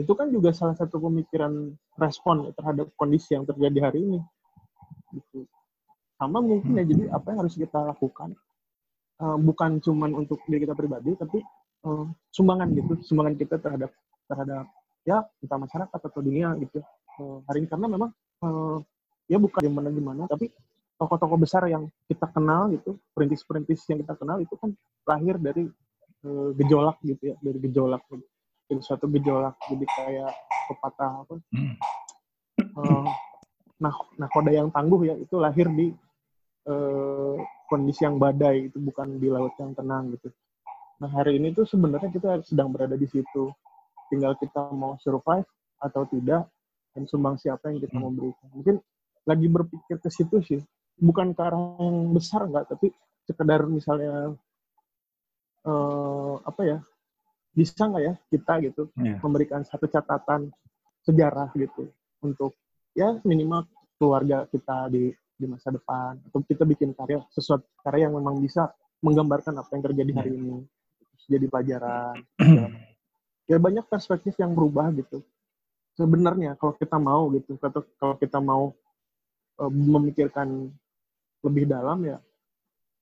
itu 0.01 0.09
kan 0.17 0.33
juga 0.33 0.49
salah 0.57 0.73
satu 0.73 0.97
pemikiran 0.97 1.77
respon 2.01 2.49
terhadap 2.57 2.89
kondisi 2.97 3.37
yang 3.37 3.45
terjadi 3.45 3.93
hari 3.93 4.01
ini. 4.01 4.21
Gitu. 5.13 5.45
Sama 6.17 6.41
mungkin 6.41 6.73
ya 6.81 6.85
jadi 6.89 7.13
apa 7.13 7.37
yang 7.37 7.39
harus 7.45 7.53
kita 7.61 7.85
lakukan 7.85 8.33
eh, 9.21 9.39
bukan 9.45 9.85
cuman 9.85 10.11
untuk 10.17 10.41
diri 10.49 10.65
kita 10.65 10.73
pribadi 10.73 11.13
tapi 11.21 11.45
eh, 11.85 12.05
sumbangan 12.33 12.73
gitu 12.73 12.97
sumbangan 13.05 13.37
kita 13.37 13.61
terhadap 13.61 13.93
terhadap 14.25 14.65
ya 15.05 15.21
entah 15.45 15.59
masyarakat 15.61 15.99
atau 16.01 16.21
dunia 16.25 16.57
gitu 16.65 16.81
Eh, 17.21 17.39
hari 17.45 17.61
ini. 17.65 17.69
Karena 17.69 17.87
memang 17.91 18.11
eh, 18.17 18.77
ya 19.31 19.39
bukan 19.39 19.63
gimana 19.63 19.89
gimana 19.95 20.23
tapi 20.27 20.51
tokoh-tokoh 21.01 21.39
besar 21.41 21.65
yang 21.71 21.89
kita 22.11 22.29
kenal 22.29 22.69
gitu 22.75 23.01
perintis-perintis 23.17 23.89
yang 23.89 24.05
kita 24.05 24.19
kenal 24.21 24.37
itu 24.43 24.53
kan 24.61 24.75
lahir 25.09 25.41
dari 25.41 25.65
eh, 26.27 26.51
gejolak 26.61 27.01
gitu 27.01 27.33
ya 27.33 27.37
dari 27.41 27.59
gejolak. 27.63 28.03
Dari 28.69 28.83
suatu 28.85 29.09
gejolak 29.09 29.57
jadi 29.71 29.87
kayak 29.89 30.33
pepatah 30.69 31.25
apa 31.25 31.35
Hmm. 31.51 31.75
eh, 32.61 33.09
nah 33.81 33.95
nakoda 34.21 34.53
yang 34.53 34.69
tangguh 34.69 35.09
ya 35.09 35.15
itu 35.17 35.41
lahir 35.41 35.73
di 35.73 35.89
eh, 36.69 37.37
kondisi 37.71 38.05
yang 38.05 38.21
badai 38.21 38.69
itu 38.69 38.77
bukan 38.77 39.17
di 39.17 39.33
laut 39.33 39.57
yang 39.57 39.73
tenang 39.73 40.13
gitu. 40.13 40.29
Nah 41.01 41.09
hari 41.09 41.41
ini 41.41 41.57
tuh 41.57 41.65
sebenarnya 41.65 42.13
kita 42.13 42.45
sedang 42.45 42.69
berada 42.69 42.93
di 42.99 43.09
situ. 43.09 43.49
Tinggal 44.13 44.37
kita 44.37 44.69
mau 44.77 45.01
survive 45.01 45.49
atau 45.81 46.05
tidak 46.13 46.45
dan 46.93 47.03
sumbang 47.09 47.41
siapa 47.41 47.73
yang 47.73 47.81
kita 47.81 47.97
mau 47.97 48.13
berikan. 48.13 48.49
Mungkin 48.53 48.77
lagi 49.27 49.47
berpikir 49.49 49.97
ke 50.01 50.09
situ 50.09 50.41
sih. 50.45 50.61
Bukan 51.01 51.33
ke 51.33 51.41
arah 51.41 51.81
yang 51.81 52.13
besar 52.13 52.45
nggak 52.45 52.77
tapi 52.77 52.93
sekedar 53.25 53.65
misalnya 53.69 54.37
eh, 55.65 56.35
apa 56.45 56.63
ya 56.65 56.79
bisa 57.51 57.83
nggak 57.89 58.03
ya 58.05 58.15
kita 58.31 58.53
gitu 58.65 58.83
Iya. 58.97 59.19
memberikan 59.21 59.61
satu 59.67 59.91
catatan 59.91 60.55
sejarah 61.03 61.51
gitu 61.59 61.91
untuk 62.23 62.55
ya 62.95 63.19
minimal 63.27 63.67
keluarga 63.97 64.47
kita 64.49 64.89
di 64.93 65.11
di 65.41 65.47
masa 65.49 65.73
depan 65.73 66.21
atau 66.21 66.45
kita 66.45 66.69
bikin 66.69 66.93
karya 66.93 67.25
sesuatu 67.33 67.65
karya 67.81 68.09
yang 68.09 68.21
memang 68.21 68.37
bisa 68.45 68.69
menggambarkan 69.01 69.57
apa 69.57 69.71
yang 69.73 69.83
terjadi 69.89 70.13
hari 70.13 70.33
ini. 70.37 70.57
Jadi 71.29 71.47
pelajaran. 71.49 72.17
Ya 73.51 73.59
banyak 73.59 73.83
perspektif 73.91 74.39
yang 74.39 74.55
berubah 74.55 74.95
gitu. 74.95 75.27
Sebenarnya 75.99 76.55
kalau 76.55 76.71
kita 76.71 77.03
mau 77.03 77.27
gitu 77.35 77.59
atau 77.59 77.83
kalau 77.99 78.15
kita 78.15 78.39
mau 78.39 78.71
Eh, 79.61 79.69
memikirkan 79.69 80.73
lebih 81.45 81.69
dalam 81.69 82.01
ya 82.09 82.17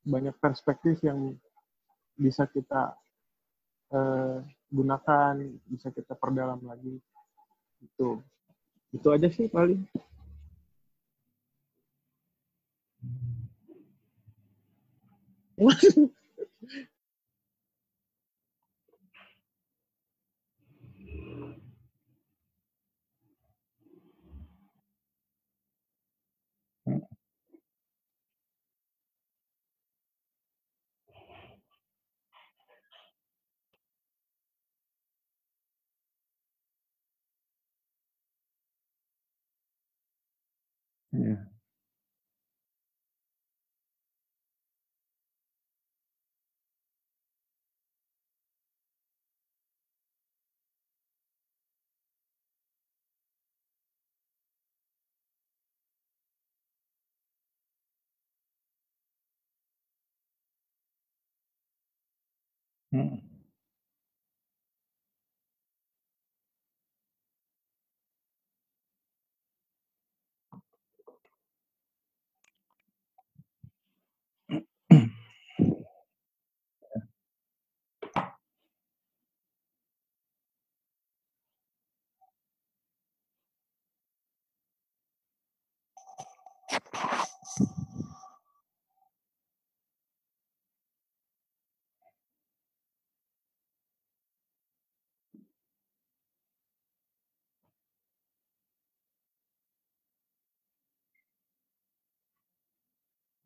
banyak 0.03 0.35
perspektif 0.43 0.99
yang 1.07 1.38
bisa 2.19 2.50
kita 2.50 2.99
uh, 3.95 4.43
gunakan 4.67 5.38
bisa 5.71 5.95
kita 5.95 6.19
perdalam 6.19 6.59
lagi. 6.67 6.99
Itu 7.79 8.19
itu 8.91 9.07
aja 9.07 9.31
sih 9.31 9.47
paling. 9.47 9.87
Iya. 41.19 41.49
Mhm. 62.93 63.38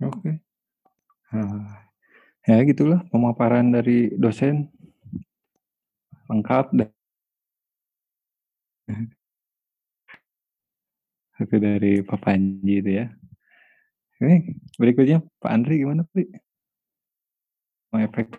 Oke. 0.03 0.43
Nah, 1.31 1.87
ya 2.47 2.59
gitulah 2.67 3.07
pemaparan 3.09 3.71
dari 3.71 4.11
dosen. 4.19 4.67
Lengkap 6.27 6.75
dan 6.75 6.91
dari 11.67 12.03
Pak 12.03 12.19
Panji 12.19 12.83
itu 12.83 12.91
ya. 12.99 13.07
Ini 14.23 14.55
berikutnya 14.79 15.19
Pak 15.43 15.51
Andri 15.51 15.83
gimana, 15.83 16.07
Pri? 16.07 16.31
Mau 17.91 17.99
efek 17.99 18.31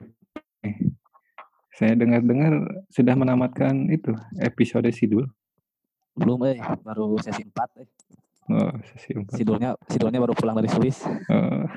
nih. 0.64 0.96
Saya 1.76 2.00
dengar-dengar 2.00 2.86
sudah 2.88 3.16
menamatkan 3.20 3.92
itu 3.92 4.16
episode 4.40 4.88
sidul. 4.96 5.28
Belum 6.16 6.40
eh, 6.48 6.62
baru 6.86 7.20
sesi 7.20 7.44
4 7.44 7.84
eh. 7.84 7.88
Oh, 8.48 8.72
sesi 8.96 9.12
4. 9.12 9.36
Sidulnya 9.36 9.76
sidulnya 9.92 10.24
baru 10.24 10.32
pulang 10.38 10.56
dari 10.56 10.72
Swiss. 10.72 11.04
Oh, 11.04 11.68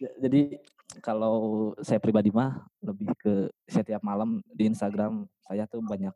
Ja- 0.00 0.16
Jadi 0.24 0.56
kalau 1.04 1.72
saya 1.84 2.00
pribadi 2.00 2.32
mah 2.32 2.56
lebih 2.80 3.12
ke 3.20 3.34
setiap 3.68 4.00
malam 4.00 4.40
di 4.48 4.64
Instagram 4.70 5.28
saya 5.44 5.68
tuh 5.68 5.84
banyak 5.84 6.12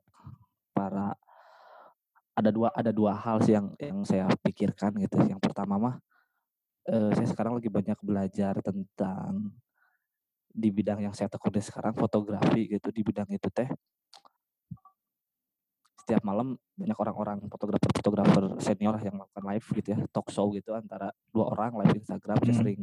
para 0.73 1.13
ada 2.33 2.49
dua 2.49 2.73
ada 2.73 2.89
dua 2.95 3.13
hal 3.13 3.43
sih 3.45 3.53
yang 3.53 3.75
yang 3.77 4.01
saya 4.09 4.25
pikirkan 4.41 4.97
gitu. 4.97 5.21
Yang 5.27 5.41
pertama 5.45 5.77
mah 5.77 5.97
eh, 6.89 7.13
saya 7.13 7.29
sekarang 7.29 7.59
lagi 7.61 7.69
banyak 7.69 7.99
belajar 8.01 8.55
tentang 8.65 9.53
di 10.51 10.69
bidang 10.75 10.99
yang 11.07 11.15
saya 11.15 11.31
tekuni 11.31 11.63
sekarang 11.63 11.95
fotografi 11.95 12.67
gitu 12.67 12.91
di 12.91 13.03
bidang 13.07 13.29
itu 13.31 13.47
teh. 13.53 13.71
Setiap 16.03 16.27
malam 16.27 16.59
banyak 16.75 16.99
orang-orang 16.99 17.39
fotografer-fotografer 17.47 18.59
senior 18.59 18.99
yang 18.99 19.15
melakukan 19.15 19.45
live 19.47 19.67
gitu 19.79 19.89
ya 19.95 19.99
talk 20.11 20.27
show 20.35 20.51
gitu 20.51 20.75
antara 20.75 21.15
dua 21.31 21.55
orang 21.55 21.79
live 21.87 22.03
Instagram 22.03 22.37
saya 22.43 22.51
Hmm. 22.51 22.61
sering 22.61 22.81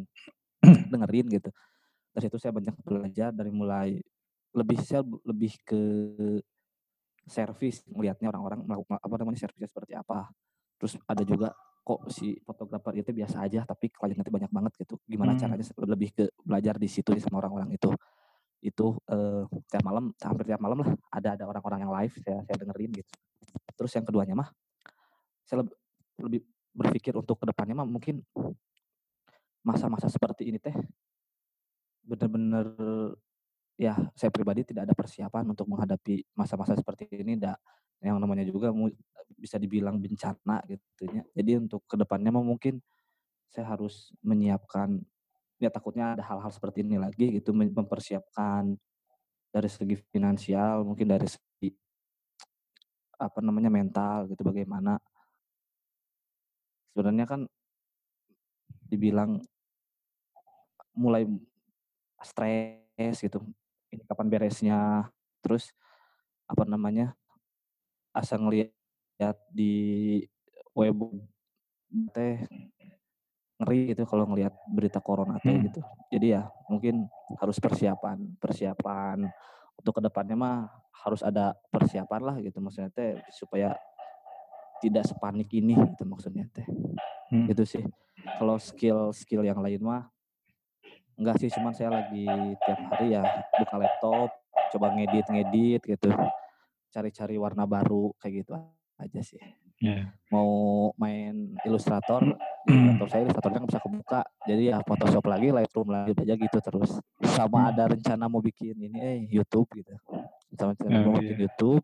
dengerin 0.95 1.28
gitu. 1.28 1.50
Dari 2.15 2.24
situ 2.24 2.38
saya 2.39 2.54
banyak 2.56 2.76
belajar 2.82 3.30
dari 3.36 3.52
mulai 3.52 4.00
lebih 4.56 4.80
saya 4.80 5.04
lebih 5.28 5.54
ke 5.67 5.82
servis 7.28 7.84
melihatnya 7.91 8.32
orang-orang 8.32 8.63
melakukan 8.63 8.98
apa 9.04 9.15
namanya 9.19 9.39
servisnya 9.43 9.67
seperti 9.67 9.93
apa. 10.00 10.32
Terus 10.80 10.95
ada 11.04 11.24
juga 11.28 11.52
kok 11.88 12.12
si 12.12 12.36
fotografer 12.43 13.00
itu 13.00 13.15
biasa 13.15 13.47
aja 13.47 13.63
tapi 13.63 13.88
kliennya 13.88 14.28
banyak 14.28 14.52
banget 14.52 14.73
gitu. 14.84 15.00
Gimana 15.08 15.39
Hmm. 15.39 15.47
caranya 15.47 15.63
lebih 15.88 16.10
ke 16.12 16.28
belajar 16.43 16.76
di 16.76 16.91
situ 16.91 17.15
sama 17.23 17.39
orang-orang 17.39 17.80
itu. 17.80 17.88
Itu 18.60 19.00
eh, 19.08 19.47
tiap 19.71 19.84
malam 19.88 20.12
hampir 20.19 20.52
tiap 20.52 20.60
malam 20.60 20.84
lah 20.84 20.91
ada 21.15 21.39
ada 21.39 21.47
orang-orang 21.47 21.88
yang 21.88 21.91
live 21.95 22.13
saya 22.19 22.43
saya 22.43 22.58
dengerin 22.60 22.91
gitu. 22.91 23.12
Terus 23.80 23.91
yang 23.95 24.04
keduanya 24.04 24.36
mah 24.36 24.50
saya 25.47 25.63
leb- 25.63 25.78
lebih 26.19 26.43
berpikir 26.76 27.15
untuk 27.15 27.39
ke 27.39 27.45
depannya 27.47 27.80
mah 27.80 27.88
mungkin 27.88 28.19
masa-masa 29.63 30.12
seperti 30.12 30.52
ini 30.52 30.60
teh 30.60 30.76
benar-benar 32.04 32.67
ya 33.78 33.94
saya 34.18 34.34
pribadi 34.34 34.66
tidak 34.66 34.90
ada 34.90 34.96
persiapan 34.98 35.54
untuk 35.54 35.70
menghadapi 35.70 36.26
masa-masa 36.34 36.74
seperti 36.74 37.06
ini 37.13 37.38
ndak 37.38 37.62
yang 38.02 38.18
namanya 38.18 38.46
juga 38.46 38.74
bisa 39.38 39.58
dibilang 39.62 40.02
bencana 40.02 40.62
gitu 40.66 41.06
ya. 41.10 41.22
Jadi 41.38 41.52
untuk 41.62 41.86
ke 41.86 41.98
depannya 41.98 42.34
mungkin 42.34 42.82
saya 43.50 43.70
harus 43.74 44.13
menyiapkan 44.22 45.02
ya 45.58 45.70
takutnya 45.74 46.13
ada 46.13 46.24
hal-hal 46.26 46.52
seperti 46.54 46.86
ini 46.86 47.02
lagi 47.02 47.42
gitu 47.42 47.54
mem- 47.54 47.74
mempersiapkan 47.74 48.78
dari 49.50 49.70
segi 49.72 49.98
finansial 50.13 50.86
mungkin 50.86 51.10
dari 51.10 51.26
segi 51.26 51.74
apa 53.18 53.42
namanya 53.42 53.74
mental 53.74 54.30
gitu 54.30 54.46
bagaimana 54.46 55.02
sebenarnya 56.94 57.26
kan 57.26 57.42
dibilang 58.86 59.42
mulai 60.94 61.26
stres 62.22 63.18
gitu 63.22 63.42
ini 63.91 64.04
kapan 64.04 64.28
beresnya 64.28 64.80
terus 65.39 65.71
apa 66.47 66.63
namanya 66.63 67.15
asa 68.12 68.36
ngelihat 68.36 69.38
di 69.52 70.23
web 70.73 70.97
teh 72.12 72.43
ngeri 73.58 73.95
gitu 73.95 74.06
kalau 74.06 74.30
ngelihat 74.30 74.54
berita 74.69 75.02
corona 75.02 75.41
teh 75.41 75.50
Hmm. 75.50 75.65
gitu 75.65 75.82
jadi 76.13 76.28
ya 76.39 76.41
mungkin 76.69 77.10
harus 77.41 77.58
persiapan 77.58 78.38
persiapan 78.38 79.26
untuk 79.78 79.97
ke 79.97 80.02
depannya 80.04 80.36
mah 80.38 80.58
harus 81.06 81.21
ada 81.26 81.54
persiapan 81.73 82.21
lah 82.21 82.36
gitu 82.41 82.62
maksudnya 82.62 82.91
teh 82.93 83.17
supaya 83.34 83.73
tidak 84.78 85.10
sepanik 85.10 85.50
ini 85.54 85.73
gitu 85.73 86.04
maksudnya 86.06 86.45
teh 86.54 86.67
Hmm. 87.28 87.43
gitu 87.52 87.67
sih 87.67 87.84
kalau 88.39 88.56
skill 88.56 89.12
skill 89.12 89.43
yang 89.43 89.60
lain 89.60 89.84
mah 89.84 90.08
enggak 91.17 91.36
sih 91.41 91.49
cuman 91.49 91.73
saya 91.73 91.89
lagi 91.91 92.25
tiap 92.62 92.80
hari 92.93 93.17
ya 93.17 93.23
buka 93.58 93.75
laptop 93.75 94.30
coba 94.69 94.88
ngedit 94.93 95.25
ngedit 95.27 95.82
gitu 95.84 96.10
cari-cari 96.88 97.36
warna 97.36 97.65
baru 97.65 98.13
kayak 98.17 98.45
gitu 98.45 98.51
aja 98.97 99.21
sih 99.21 99.41
Ya. 99.77 100.10
mau 100.34 100.89
main 100.97 101.53
ilustrator 101.62 102.25
di 102.65 102.73
laptop 102.73 103.13
saya 103.13 103.30
ilustratornya 103.30 103.62
nggak 103.62 103.71
bisa 103.77 103.84
kebuka 103.86 104.21
jadi 104.41 104.63
ya 104.73 104.77
Photoshop 104.82 105.21
lagi 105.30 105.53
Lightroom 105.53 105.93
lagi 105.93 106.17
aja 106.17 106.34
gitu 106.34 106.58
terus 106.58 106.97
sama 107.38 107.62
Hmm. 107.62 107.69
ada 107.69 107.84
rencana 107.93 108.25
mau 108.25 108.41
bikin 108.41 108.73
ini 108.73 108.97
eh 108.97 109.19
YouTube 109.30 109.69
gitu 109.77 109.93
sama 110.58 110.73
rencana 110.73 110.97
Oh, 110.97 111.01
mau 111.06 111.13
iya. 111.13 111.21
bikin 111.21 111.38
YouTube 111.45 111.84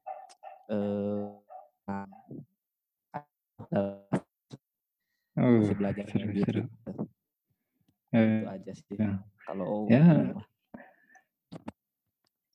eh 0.74 1.26
nah, 1.86 2.06
eh, 3.70 3.98
Oh, 5.34 5.62
masih 5.62 5.78
belajar 5.78 6.06
seru, 6.10 6.26
ngedit 6.34 6.46
seru. 6.50 6.64
Aja 8.64 8.72
sih 8.72 8.96
ya. 8.96 9.20
kalau 9.44 9.92
Ya. 9.92 10.32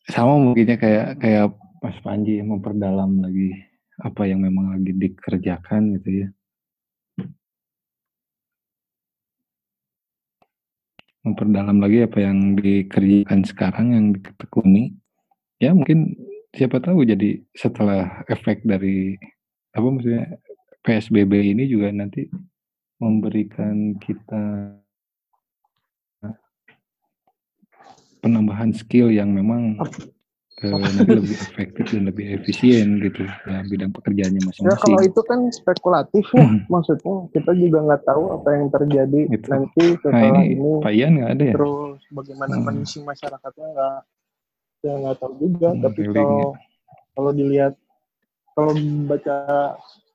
sama 0.08 0.40
mungkinnya 0.40 0.80
kayak 0.80 1.20
kayak 1.20 1.52
Mas 1.84 2.00
Panji 2.00 2.40
memperdalam 2.40 3.20
lagi 3.20 3.52
apa 4.00 4.24
yang 4.24 4.40
memang 4.40 4.72
lagi 4.72 4.96
dikerjakan 4.96 6.00
gitu 6.00 6.24
ya. 6.24 6.28
Memperdalam 11.28 11.76
lagi 11.76 12.08
apa 12.08 12.18
yang 12.24 12.56
dikerjakan 12.56 13.44
sekarang 13.44 13.86
yang 13.92 14.06
ditekuni. 14.16 14.96
Ya 15.60 15.76
mungkin 15.76 16.16
siapa 16.56 16.80
tahu 16.80 17.04
jadi 17.04 17.44
setelah 17.52 18.24
efek 18.32 18.64
dari 18.64 19.12
apa 19.76 19.84
maksudnya 19.84 20.40
PSBB 20.80 21.52
ini 21.52 21.68
juga 21.68 21.92
nanti 21.92 22.24
memberikan 22.96 24.00
kita 24.00 24.72
penambahan 28.18 28.70
skill 28.70 29.08
yang 29.08 29.30
memang 29.30 29.78
eh, 30.64 30.88
nanti 30.90 31.12
lebih 31.14 31.36
efektif 31.38 31.84
dan 31.88 32.02
lebih 32.10 32.26
efisien 32.34 32.98
gitu 32.98 33.22
dalam 33.46 33.66
bidang 33.66 33.94
pekerjaannya 33.94 34.42
Ya 34.42 34.46
masing-masing. 34.50 34.82
kalau 34.82 35.00
itu 35.06 35.20
kan 35.22 35.40
spekulatif 35.54 36.24
ya, 36.34 36.42
Hmm. 36.42 36.66
maksudnya 36.66 37.14
kita 37.30 37.50
juga 37.54 37.78
nggak 37.86 38.02
tahu 38.04 38.22
apa 38.34 38.48
yang 38.58 38.66
terjadi 38.68 39.20
Gitu. 39.30 39.48
nanti 39.48 39.84
Nah 39.86 39.98
setelah 40.02 40.42
ini 40.42 40.58
ini. 40.58 40.72
Pak 40.82 40.92
Ian 40.92 41.12
nggak 41.14 41.30
ada 41.30 41.44
ya? 41.46 41.54
Terus 41.54 41.98
bagaimana 42.10 42.52
Hmm. 42.52 42.64
kondisi 42.66 42.98
masyarakatnya 43.00 43.66
nggak, 43.70 43.96
saya 44.78 44.94
nggak 44.98 45.16
tahu 45.22 45.32
juga. 45.38 45.68
Hmm, 45.70 45.82
Tapi 45.86 46.00
kalau 46.10 46.42
kalau 47.14 47.30
dilihat, 47.30 47.74
kalau 48.54 48.72
baca 49.06 49.36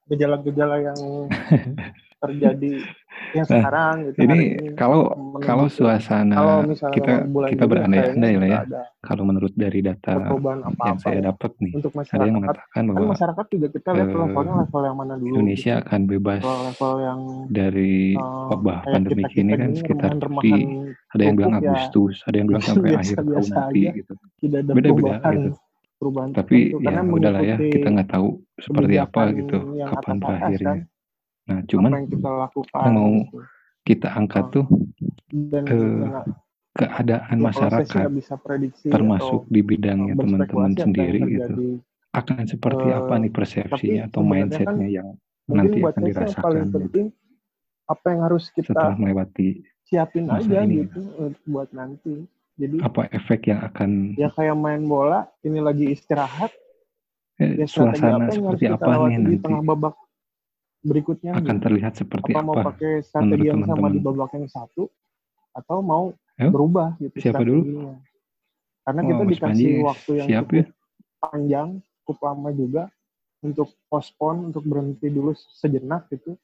gejala-gejala 0.08 0.76
yang 0.84 1.00
terjadi 2.24 2.74
yang 3.38 3.46
Nah, 3.50 3.62
sekarang 3.62 3.94
gitu 4.10 4.18
Ini 4.26 4.36
ini 4.36 4.46
kalau 4.78 5.02
kalau 5.42 5.66
menunjukkan 5.66 5.74
suasana 5.74 6.36
kalau 6.38 6.58
kita 6.94 7.14
kita 7.50 7.64
berandai-andai 7.66 8.34
lah 8.38 8.48
ya. 8.50 8.60
ada 8.66 8.82
Kalau 9.04 9.24
menurut 9.28 9.54
dari 9.58 9.80
data 9.84 10.12
perubahan 10.16 10.60
yang 10.64 10.74
apa-apa 10.74 11.02
saya 11.02 11.20
ya 11.20 11.22
dapat 11.34 11.52
nih, 11.60 11.74
untuk 11.76 11.92
ada 11.92 12.24
yang 12.24 12.38
mengatakan 12.40 12.72
kan 12.72 12.84
bahwa 12.88 13.06
masyarakat 13.12 13.46
juga 13.52 13.68
kita 13.76 13.90
lihat 13.92 14.08
eh, 14.08 14.16
levelnya 14.16 14.54
level 14.64 14.82
yang 14.86 14.98
mana 14.98 15.14
dulu 15.20 15.34
Indonesia 15.36 15.74
gitu. 15.76 15.84
akan 15.84 16.02
bebas 16.08 16.42
level-level 16.42 16.94
yang 17.04 17.20
dari 17.52 17.96
eh, 18.16 18.48
wabah 18.48 18.80
pandemi 18.88 19.24
kita 19.28 19.40
ini 19.44 19.52
kita 19.52 19.60
kan 19.60 19.70
gini 19.70 19.80
sekitar 19.82 20.12
di 20.40 20.54
ada 21.14 21.22
yang 21.22 21.36
bilang 21.36 21.54
ya. 21.54 21.60
Agustus, 21.60 22.16
ada 22.24 22.36
yang 22.40 22.48
bilang 22.48 22.64
sampai 22.64 22.90
akhir 22.96 23.18
tahun 23.20 23.46
nanti 23.52 23.82
gitu. 23.92 24.14
Beda-beda 24.72 25.14
gitu. 25.36 25.50
perubahan 26.00 26.30
Tapi 26.36 26.58
tertentu 26.76 26.84
ya 26.84 27.00
udahlah 27.04 27.42
ya, 27.44 27.56
kita 27.60 27.88
nggak 27.92 28.10
tahu 28.12 28.28
seperti 28.60 28.96
apa 29.00 29.22
gitu, 29.36 29.58
yang 29.80 29.90
kapan 29.92 30.18
kan 30.64 30.78
Nah, 31.43 31.60
apa 31.60 31.67
cuman 31.67 31.91
yang 31.91 32.08
kita 32.08 32.29
yang 32.29 32.38
lakukan 32.47 32.89
mau 32.95 33.12
gitu 33.19 33.39
kita 33.84 34.08
angkat 34.15 34.43
Eh, 34.47 34.53
tuh 34.56 34.65
dan 35.51 35.63
eh, 35.67 36.03
ya, 36.08 36.21
keadaan 36.73 37.38
ya 37.38 37.43
masyarakat 37.51 38.06
bisa 38.15 38.34
prediksi 38.39 38.88
termasuk 38.89 39.41
di 39.51 39.62
bidangnya 39.62 40.15
teman-teman 40.15 40.71
apa 40.71 40.79
sendiri 40.88 41.19
gitu. 41.27 41.53
terjadi 41.53 41.69
Akan 42.13 42.45
seperti 42.45 42.88
apa 42.93 43.13
Eh, 43.17 43.19
nih 43.25 43.32
persepsinya 43.34 44.01
atau 44.08 44.21
sebenarnya 44.21 44.60
kan 44.62 44.75
mindsetnya 44.77 44.88
yang 44.88 45.08
nanti 45.49 45.77
akan 45.84 46.01
dirasakan 46.08 46.43
paling 46.45 46.63
gitu 46.63 46.77
penting 46.79 47.08
apa 47.84 48.06
yang 48.15 48.21
harus 48.23 48.43
kita 48.53 48.71
setelah 48.71 48.95
melewati 48.95 49.47
siapin 49.84 50.23
masa 50.29 50.47
aja 50.47 50.58
ini. 50.63 50.75
gitu 50.88 51.01
eh, 51.19 51.32
buat 51.43 51.69
nanti 51.75 52.13
jadi 52.56 52.77
Apa 52.86 53.01
efek 53.12 53.49
yang 53.51 53.60
akan 53.65 53.89
ya 54.15 54.29
kayak 54.32 54.56
main 54.56 54.84
bola 54.88 55.27
ini 55.43 55.60
lagi 55.60 55.86
istirahat 55.91 56.53
eh, 57.41 57.60
ya 57.60 57.67
suasana 57.67 58.29
apa 58.29 58.32
seperti 58.32 58.65
apa 58.69 58.91
nih 58.93 59.17
di 59.19 59.19
nanti 59.19 59.41
tengah 59.43 59.62
babak 59.73 59.95
berikutnya 60.84 61.32
akan 61.39 61.56
gitu 61.56 61.63
terlihat 61.63 61.93
seperti 61.96 62.32
apa 62.36 62.39
mau 62.43 62.56
apa 62.56 62.76
pakai 62.76 62.91
menurut 63.00 63.08
strategi 63.08 63.48
yang 63.48 63.62
sama 63.63 63.88
di 63.89 64.00
babak 64.04 64.32
yang 64.36 64.48
satu 64.52 64.84
atau 65.56 65.78
mau 65.80 66.12
Ayo, 66.38 66.50
berubah 66.50 66.98
gitu 67.00 67.15
siapa 67.24 67.41
dulu? 67.46 67.93
karena 68.84 69.02
Oh, 69.02 69.08
kita 69.08 69.22
Mas 69.24 69.39
Panji 69.39 69.63
dikasih 69.63 69.72
waktu 69.80 70.12
yang 70.19 70.28
siap 70.28 70.43
cukup 70.43 70.58
ya? 70.60 70.65
panjang 71.24 71.69
cukup 72.04 72.17
lama 72.19 72.50
juga 72.52 72.84
untuk 73.43 73.67
postpone 73.88 74.52
untuk 74.52 74.63
berhenti 74.67 75.08
dulu 75.12 75.32
sejenak 75.36 76.08
gitu. 76.12 76.36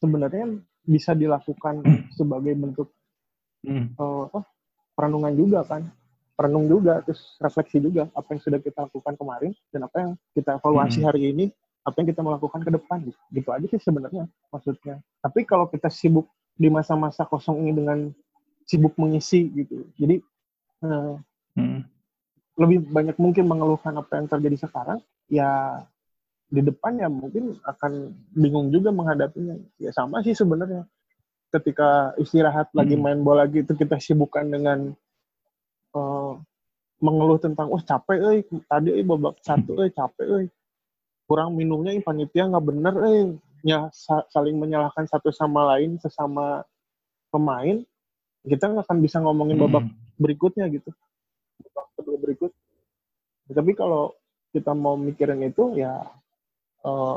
Sebenarnya 0.00 0.44
bisa 0.84 1.12
dilakukan 1.16 1.84
sebagai 2.16 2.52
bentuk 2.56 2.88
Hmm, 3.62 3.94
eh, 3.94 4.22
apa, 4.26 4.42
perenungan 4.98 5.32
juga 5.38 5.62
kan. 5.62 5.86
Perenung 6.34 6.66
juga 6.66 6.98
terus 7.06 7.38
refleksi 7.38 7.78
juga 7.78 8.10
apa 8.10 8.34
yang 8.34 8.40
sudah 8.42 8.58
kita 8.58 8.90
lakukan 8.90 9.14
kemarin 9.14 9.52
dan 9.70 9.86
apa 9.86 9.96
yang 10.02 10.10
kita 10.34 10.58
evaluasi 10.58 10.98
hmm, 10.98 11.06
hari 11.06 11.30
ini 11.30 11.46
apa 11.82 11.96
yang 11.98 12.08
kita 12.14 12.22
melakukan 12.22 12.60
ke 12.62 12.70
depan 12.70 12.98
gitu, 13.02 13.18
gitu 13.34 13.48
aja 13.50 13.66
sih 13.66 13.80
sebenarnya 13.82 14.24
maksudnya. 14.54 15.02
Tapi 15.18 15.42
kalau 15.42 15.66
kita 15.66 15.90
sibuk 15.90 16.30
di 16.54 16.70
masa-masa 16.70 17.26
kosong 17.26 17.66
ini 17.66 17.72
dengan 17.74 17.98
sibuk 18.62 18.94
mengisi 18.94 19.50
gitu. 19.50 19.90
Jadi 19.98 20.22
eh, 20.86 21.14
hmm, 21.58 21.80
lebih 22.62 22.86
banyak 22.86 23.16
mungkin 23.18 23.44
mengeluhkan 23.50 23.98
apa 23.98 24.22
yang 24.22 24.30
terjadi 24.30 24.70
sekarang 24.70 25.02
ya 25.26 25.82
di 26.52 26.60
depannya 26.60 27.08
mungkin 27.10 27.58
akan 27.66 28.14
bingung 28.30 28.70
juga 28.70 28.94
menghadapinya. 28.94 29.58
Ya 29.82 29.90
sama 29.90 30.22
sih 30.22 30.38
sebenarnya. 30.38 30.86
Ketika 31.52 32.16
istirahat 32.16 32.72
lagi 32.72 32.96
hmm, 32.96 33.02
main 33.02 33.20
bola 33.20 33.44
gitu 33.50 33.74
kita 33.74 33.98
sibukkan 33.98 34.46
dengan 34.46 34.94
eh, 35.98 36.32
mengeluh 37.02 37.42
tentang 37.42 37.74
wah 37.74 37.82
capek 37.82 38.18
euy. 38.22 38.40
Tadi 38.70 38.94
euy 38.94 39.02
babak 39.02 39.42
satu 39.42 39.82
euy 39.82 39.90
capek 39.90 40.26
euy 40.30 40.46
kurang 41.32 41.56
minumnya 41.56 41.96
ini 41.96 42.04
panitia 42.04 42.44
nggak 42.44 42.66
bener 42.68 42.92
euy 42.92 43.40
ya 43.64 43.88
sa- 43.88 44.28
saling 44.28 44.60
menyalahkan 44.60 45.08
satu 45.08 45.32
sama 45.32 45.64
lain 45.72 45.96
sesama 45.96 46.60
pemain 47.32 47.80
kita 48.44 48.68
nggak 48.68 48.84
akan 48.84 48.98
bisa 49.00 49.16
ngomongin 49.24 49.56
babak 49.56 49.80
hmm, 49.80 49.96
berikutnya 50.20 50.68
gitu. 50.68 50.92
Babak 51.64 51.86
kedua 51.96 52.16
berikut. 52.20 52.52
Tapi 53.48 53.72
kalau 53.72 54.12
kita 54.52 54.76
mau 54.76 55.00
mikirin 55.00 55.40
itu 55.48 55.72
ya 55.80 56.04
eh, 56.84 57.16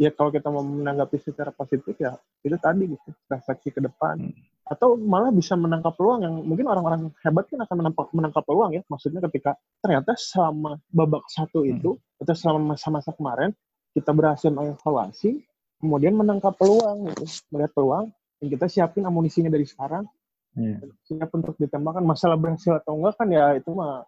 ya 0.00 0.10
kalau 0.16 0.32
kita 0.32 0.48
mau 0.48 0.64
menanggapi 0.64 1.20
secara 1.20 1.52
positif 1.52 2.00
ya 2.00 2.16
itu 2.40 2.56
tadi 2.56 2.96
gitu 2.96 3.08
refleksi 3.28 3.68
ke 3.76 3.84
depan. 3.84 4.24
Hmm, 4.24 4.32
atau 4.64 4.96
malah 4.96 5.28
bisa 5.28 5.52
menangkap 5.60 5.92
peluang 5.92 6.24
yang 6.24 6.34
mungkin 6.40 6.64
orang-orang 6.64 7.12
hebat 7.20 7.44
kan 7.52 7.60
akan 7.68 7.76
menangkap, 7.84 8.06
menangkap 8.16 8.44
peluang 8.48 8.70
ya. 8.72 8.82
Maksudnya 8.88 9.20
ketika 9.28 9.60
ternyata 9.84 10.16
selama 10.16 10.80
babak 10.88 11.28
satu 11.28 11.68
hmm, 11.68 11.72
itu 11.76 11.90
atau 12.24 12.32
selama 12.32 12.72
masa-masa 12.72 13.12
kemarin 13.12 13.52
kita 13.92 14.10
berhasil 14.16 14.48
mengevaluasi 14.48 15.44
kemudian 15.84 16.16
menangkap 16.16 16.56
peluang 16.56 17.12
gitu. 17.12 17.24
Melihat 17.52 17.72
peluang 17.76 18.06
dan 18.40 18.46
kita 18.48 18.66
siapin 18.72 19.04
amunisinya 19.04 19.52
dari 19.52 19.68
sekarang. 19.68 20.08
Iya. 20.54 20.86
siap 21.04 21.34
untuk 21.34 21.58
ditembakkan. 21.60 22.06
Masalah 22.06 22.38
berhasil 22.40 22.78
atau 22.78 22.96
enggak 22.96 23.20
kan 23.20 23.28
ya 23.28 23.58
itu 23.58 23.68
mah 23.74 24.06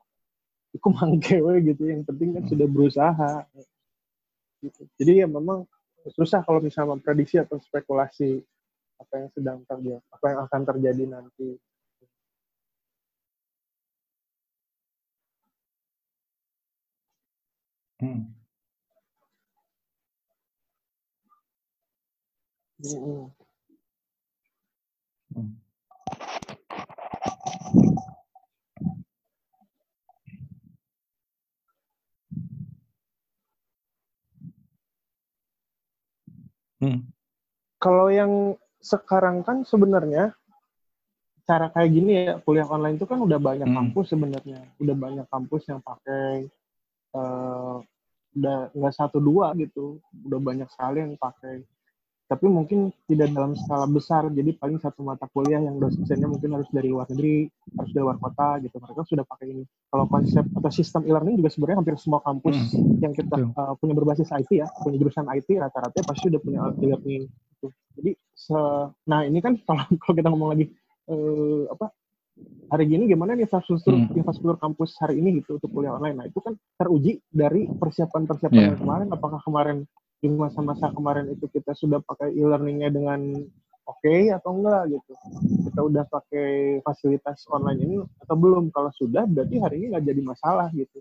itu 0.72 0.88
mangkewe 0.88 1.60
gitu. 1.68 1.82
Yang 1.84 2.08
penting 2.08 2.28
kan 2.32 2.42
Hmm, 2.48 2.50
sudah 2.50 2.66
berusaha. 2.66 3.32
Gitu. 4.56 4.88
jadi 4.96 5.12
ya 5.22 5.26
memang 5.28 5.68
susah 6.16 6.40
kalau 6.40 6.64
misalnya 6.64 6.96
memprediksi 6.96 7.36
atau 7.36 7.60
spekulasi 7.60 8.40
apa 9.00 9.12
yang 9.20 9.28
sedang 9.36 9.58
terjadi 9.68 10.00
apa 10.12 10.26
yang 10.32 10.40
akan 10.48 10.62
terjadi 10.68 11.04
nanti. 11.08 11.48
Hmm, 18.00 18.28
Mm-mm. 22.84 23.32
hmm, 25.34 25.52
hmm, 36.80 36.98
kalau 37.80 38.08
yang 38.12 38.32
sekarang 38.80 39.42
kan 39.42 39.64
sebenarnya 39.66 40.36
cara 41.46 41.70
kayak 41.70 41.90
gini 41.94 42.10
ya 42.26 42.34
kuliah 42.42 42.66
online 42.66 42.98
itu 42.98 43.06
kan 43.06 43.22
udah 43.22 43.38
banyak 43.38 43.70
hmm, 43.70 43.78
kampus 43.78 44.06
sebenarnya. 44.12 44.60
Udah 44.82 44.96
banyak 44.98 45.26
kampus 45.30 45.62
yang 45.70 45.78
pakai 45.78 46.50
eh, 47.14 47.76
udah 48.36 48.58
nggak 48.74 48.94
satu 48.94 49.22
dua 49.22 49.54
gitu. 49.54 50.02
Udah 50.26 50.42
banyak 50.42 50.66
sekali 50.74 51.06
yang 51.06 51.14
pakai. 51.14 51.62
Tapi 52.26 52.50
mungkin 52.50 52.90
tidak 53.06 53.30
dalam 53.30 53.54
skala 53.54 53.86
besar. 53.86 54.26
Jadi 54.34 54.58
paling 54.58 54.82
satu 54.82 55.06
mata 55.06 55.30
kuliah 55.30 55.62
yang 55.62 55.78
dosennya 55.78 56.26
mungkin 56.26 56.58
harus 56.58 56.66
dari 56.74 56.90
luar 56.90 57.06
negeri 57.06 57.46
harus 57.78 57.90
dari 57.94 58.02
luar 58.02 58.18
kota 58.18 58.58
gitu. 58.66 58.82
Mereka 58.82 59.06
sudah 59.06 59.22
pakai 59.22 59.46
ini. 59.54 59.62
Kalau 59.86 60.10
konsep 60.10 60.42
atau 60.42 60.70
sistem 60.74 61.06
e-learning 61.06 61.38
juga 61.38 61.54
sebenarnya 61.54 61.78
hampir 61.78 61.94
semua 62.02 62.18
kampus 62.26 62.74
hmm, 62.74 62.98
yang 62.98 63.14
kita 63.14 63.38
uh, 63.54 63.78
punya 63.78 63.94
berbasis 63.94 64.34
IT 64.34 64.50
ya 64.50 64.66
punya 64.82 64.98
jurusan 64.98 65.30
IT 65.30 65.46
rata-rata 65.62 66.02
pasti 66.02 66.26
udah 66.26 66.42
punya 66.42 66.60
e-learning 66.82 67.30
gitu. 67.56 67.72
jadi 67.96 68.12
se- 68.36 68.88
nah 69.08 69.24
ini 69.24 69.40
kan 69.40 69.56
kalau 69.64 69.84
kalau 70.04 70.14
kita 70.14 70.28
ngomong 70.28 70.50
lagi 70.52 70.68
eh, 71.08 71.62
apa 71.72 71.88
hari 72.66 72.84
gini 72.90 73.06
gimana 73.06 73.38
nih 73.38 73.46
infrastruktur 73.46 73.94
Hmm, 73.94 74.12
infrastruktur 74.12 74.58
kampus 74.58 74.98
hari 74.98 75.22
ini 75.22 75.40
gitu 75.40 75.56
untuk 75.56 75.70
kuliah 75.70 75.94
online? 75.96 76.16
Nah 76.18 76.26
itu 76.26 76.38
kan 76.42 76.58
teruji 76.76 77.22
dari 77.30 77.70
persiapan-persiapan 77.70 78.58
iya. 78.58 78.68
yang 78.74 78.78
kemarin. 78.78 79.08
Apakah 79.14 79.40
kemarin 79.40 79.86
di 80.18 80.28
masa-masa 80.32 80.90
kemarin 80.90 81.30
itu 81.30 81.46
kita 81.46 81.72
sudah 81.78 82.02
pakai 82.02 82.34
e-learningnya 82.34 82.90
dengan 82.90 83.20
oke 83.86 84.14
atau 84.34 84.50
enggak 84.52 84.98
gitu? 84.98 85.12
Kita 85.70 85.80
udah 85.86 86.04
pakai 86.10 86.80
fasilitas 86.82 87.46
online 87.48 87.80
ini 87.86 87.96
atau 88.26 88.34
belum? 88.34 88.74
Kalau 88.74 88.90
sudah 88.98 89.24
berarti 89.24 89.56
hari 89.62 89.74
ini 89.80 89.94
nggak 89.94 90.04
jadi 90.04 90.22
masalah 90.26 90.68
gitu 90.74 90.98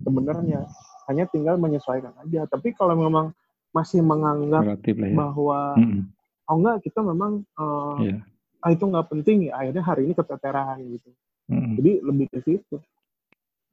sebenarnya. 0.00 0.64
Hanya 1.04 1.28
tinggal 1.28 1.60
menyesuaikan 1.60 2.16
aja. 2.16 2.48
Tapi 2.48 2.72
kalau 2.72 2.96
memang 2.96 3.36
masih 3.74 4.00
menganggap 4.00 4.62
Relatif 4.62 4.94
lah 4.96 5.08
ya. 5.10 5.16
bahwa 5.18 5.60
Hmm, 5.74 6.00
oh 6.46 6.56
enggak 6.62 6.76
kita 6.86 7.00
memang 7.02 7.32
eh, 7.42 7.96
iya. 8.06 8.16
ah 8.62 8.70
itu 8.70 8.84
nggak 8.86 9.06
penting 9.10 9.50
ya 9.50 9.58
akhirnya 9.58 9.82
hari 9.82 10.06
ini 10.06 10.14
keteteran 10.14 10.78
gitu 10.86 11.10
Hmm, 11.44 11.76
jadi 11.76 12.00
lebih 12.00 12.32
ke 12.32 12.38
situ. 12.40 12.80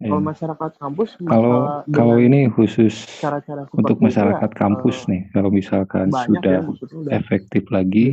Kalau 0.01 0.21
masyarakat 0.25 0.71
kampus 0.81 1.09
Kalau 1.21 1.61
kalau 1.93 2.15
ini 2.17 2.49
khusus 2.49 3.05
cara-cara 3.21 3.69
untuk 3.69 3.77
seperti 3.77 3.93
itu 3.93 4.01
ya 4.01 4.05
masyarakat 4.09 4.51
kampus 4.57 4.97
eh, 4.97 5.09
nih, 5.11 5.21
kalau 5.29 5.49
misalkan 5.53 6.07
ya 6.09 6.21
sudah 6.25 6.57
udah 6.65 7.11
efektif 7.13 7.63
lagi, 7.69 8.05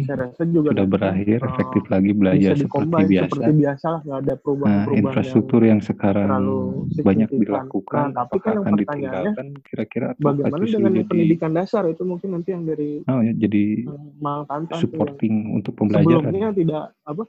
juga 0.52 0.68
sudah 0.68 0.84
nanti 0.84 0.92
berakhir, 0.92 1.38
eh, 1.40 1.48
efektif 1.48 1.84
lagi 1.88 2.10
belajar 2.12 2.54
seperti 2.58 3.02
biasa. 3.08 3.24
seperti 3.32 3.52
biasa 3.56 3.86
lah 3.88 4.02
ada 4.04 4.34
Nah, 4.34 4.36
perubahan-perubahan 4.44 4.88
yang 4.88 4.98
infrastruktur 5.00 5.60
yang 5.64 5.80
sekarang 5.80 6.30
banyak 7.00 7.30
dilakukan, 7.32 8.04
Nah, 8.12 8.16
tapi 8.24 8.36
kan 8.38 8.52
yang 8.52 8.60
akan 8.60 8.72
pertanyaannya 8.76 8.82
ditinggalkan 8.84 9.46
kira-kira 9.64 10.06
bagaimana 10.18 10.64
dengan 10.68 10.92
jadi 10.92 11.08
pendidikan 11.08 11.52
dasar 11.56 11.82
itu 11.88 12.02
mungkin 12.04 12.28
nanti 12.36 12.48
yang 12.52 12.64
dari 12.68 12.90
oh 13.06 13.20
ya, 13.24 13.32
jadi 13.32 13.64
eh, 13.88 14.08
yang 14.20 14.80
supporting 14.82 15.34
untuk 15.56 15.72
pembelajaran. 15.78 16.28
sebelumnya 16.28 16.48
tidak 16.52 16.84
apa 17.08 17.22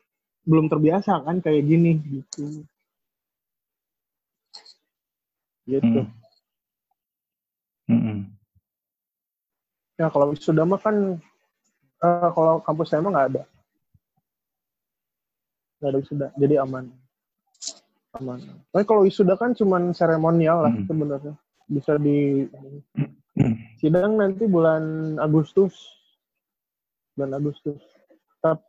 belum 0.49 0.65
terbiasa 0.71 1.13
kan 1.23 1.37
kayak 1.43 1.63
gini 1.67 1.91
gitu 2.09 2.65
gitu 5.69 6.01
hmm, 7.86 8.01
hmm. 8.01 8.19
Ya 9.99 10.08
kalau 10.08 10.32
wisuda 10.32 10.63
mah 10.63 10.79
kan 10.79 11.19
eh, 11.99 12.29
kalau 12.32 12.63
kampus 12.63 12.88
saya 12.88 13.03
mah 13.03 13.12
nggak 13.12 13.29
ada. 13.36 13.43
Nggak 15.75 15.89
ada 15.91 15.99
wisuda, 15.99 16.27
jadi 16.39 16.55
aman. 16.63 16.88
Aman. 18.15 18.39
Tapi 18.71 18.84
kalau 18.88 19.03
wisuda 19.03 19.36
kan 19.36 19.51
cuman 19.51 19.91
seremonial 19.91 20.63
lah 20.63 20.71
Hmm. 20.71 20.88
sebenarnya. 20.88 21.36
Bisa 21.67 21.99
di 21.99 22.47
Hmm. 23.36 23.60
sidang 23.84 24.15
nanti 24.15 24.47
bulan 24.47 25.15
Agustus. 25.19 25.75
Bulan 27.19 27.36
Agustus. 27.36 27.84
Tapi 28.39 28.63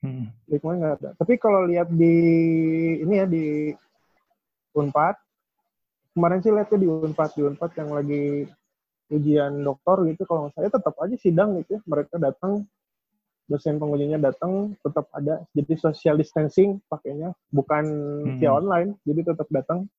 Hmm. 0.00 0.32
nggak 0.48 0.94
ada. 0.96 1.10
Tapi 1.20 1.36
kalau 1.36 1.68
lihat 1.68 1.92
di 1.92 2.16
ini 3.04 3.14
ya 3.20 3.28
di 3.28 3.68
Unpad, 4.72 5.20
kemarin 6.14 6.40
sih 6.42 6.52
lihatnya 6.52 6.78
di 6.78 6.88
Unpad, 6.88 7.30
di 7.36 7.42
Unpad 7.46 7.70
yang 7.78 7.90
lagi 7.94 8.24
ujian 9.10 9.52
doktor 9.66 10.06
gitu, 10.06 10.22
kalau 10.26 10.50
saya 10.54 10.70
tetap 10.70 10.94
aja 11.02 11.16
sidang 11.18 11.58
gitu 11.62 11.78
ya. 11.78 11.80
Mereka 11.86 12.18
datang, 12.22 12.66
dosen 13.50 13.82
pengujinya 13.82 14.18
datang, 14.22 14.78
tetap 14.78 15.10
ada. 15.10 15.42
Jadi 15.50 15.74
social 15.78 16.14
distancing 16.18 16.78
pakainya, 16.86 17.34
bukan 17.50 17.84
via 18.38 18.54
Hmm. 18.54 18.58
online, 18.62 18.90
jadi 19.02 19.34
tetap 19.34 19.50
datang 19.50 19.90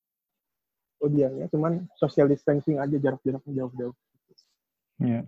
ujiannya, 1.02 1.50
cuman 1.50 1.90
social 1.98 2.30
distancing 2.30 2.78
aja 2.78 2.94
jarak-jaraknya 2.94 3.52
jauh-jauh. 3.58 3.96
Ya. 5.02 5.26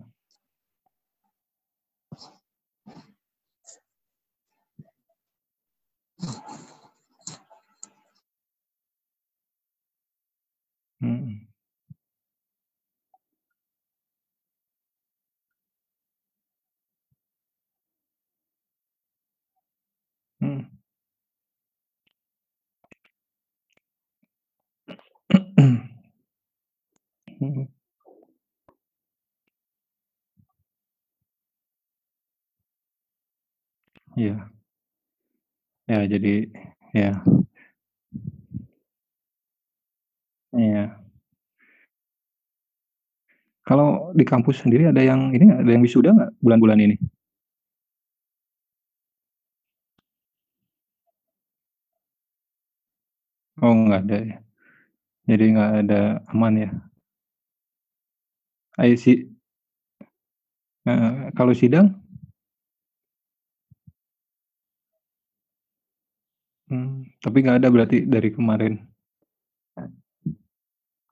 Hmm. 11.01 11.45
Hmm. 20.39 20.61
Hmm. 27.39 27.67
Iya. 34.17 34.49
Ya, 35.87 36.01
jadi 36.09 36.49
ya. 36.97 37.21
Iya. 40.53 41.05
Kalau 43.65 44.13
di 44.13 44.21
kampus 44.21 44.61
sendiri 44.61 44.85
ada 44.93 45.01
yang 45.01 45.33
ini 45.33 45.49
ada 45.49 45.69
yang 45.73 45.81
wisuda 45.81 46.13
nggak 46.13 46.31
bulan-bulan 46.43 46.79
ini? 46.85 46.95
Oh, 53.63 53.71
nggak 53.87 54.01
ada 54.07 54.17
ya. 54.29 54.37
Jadi 55.29 55.43
nggak 55.53 55.71
ada 55.85 56.01
aman 56.33 56.53
ya? 56.63 56.69
Ai 58.77 58.97
si 58.97 59.11
kalau 61.37 61.53
sidang? 61.57 62.04
Mmm, 66.71 67.05
tapi 67.23 67.37
nggak 67.45 67.57
ada 67.61 67.69
berarti 67.73 67.97
dari 68.09 68.29
kemarin? 68.33 68.73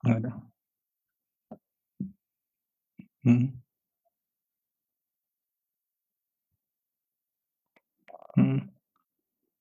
Nggak 0.02 0.16
ada? 0.20 0.32
Mhm. 3.24 3.64
Mhm. 8.36 8.70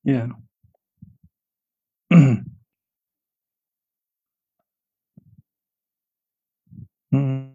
Iya. 0.06 0.30
Mhm. 2.12 2.54
Mhm. 7.12 7.54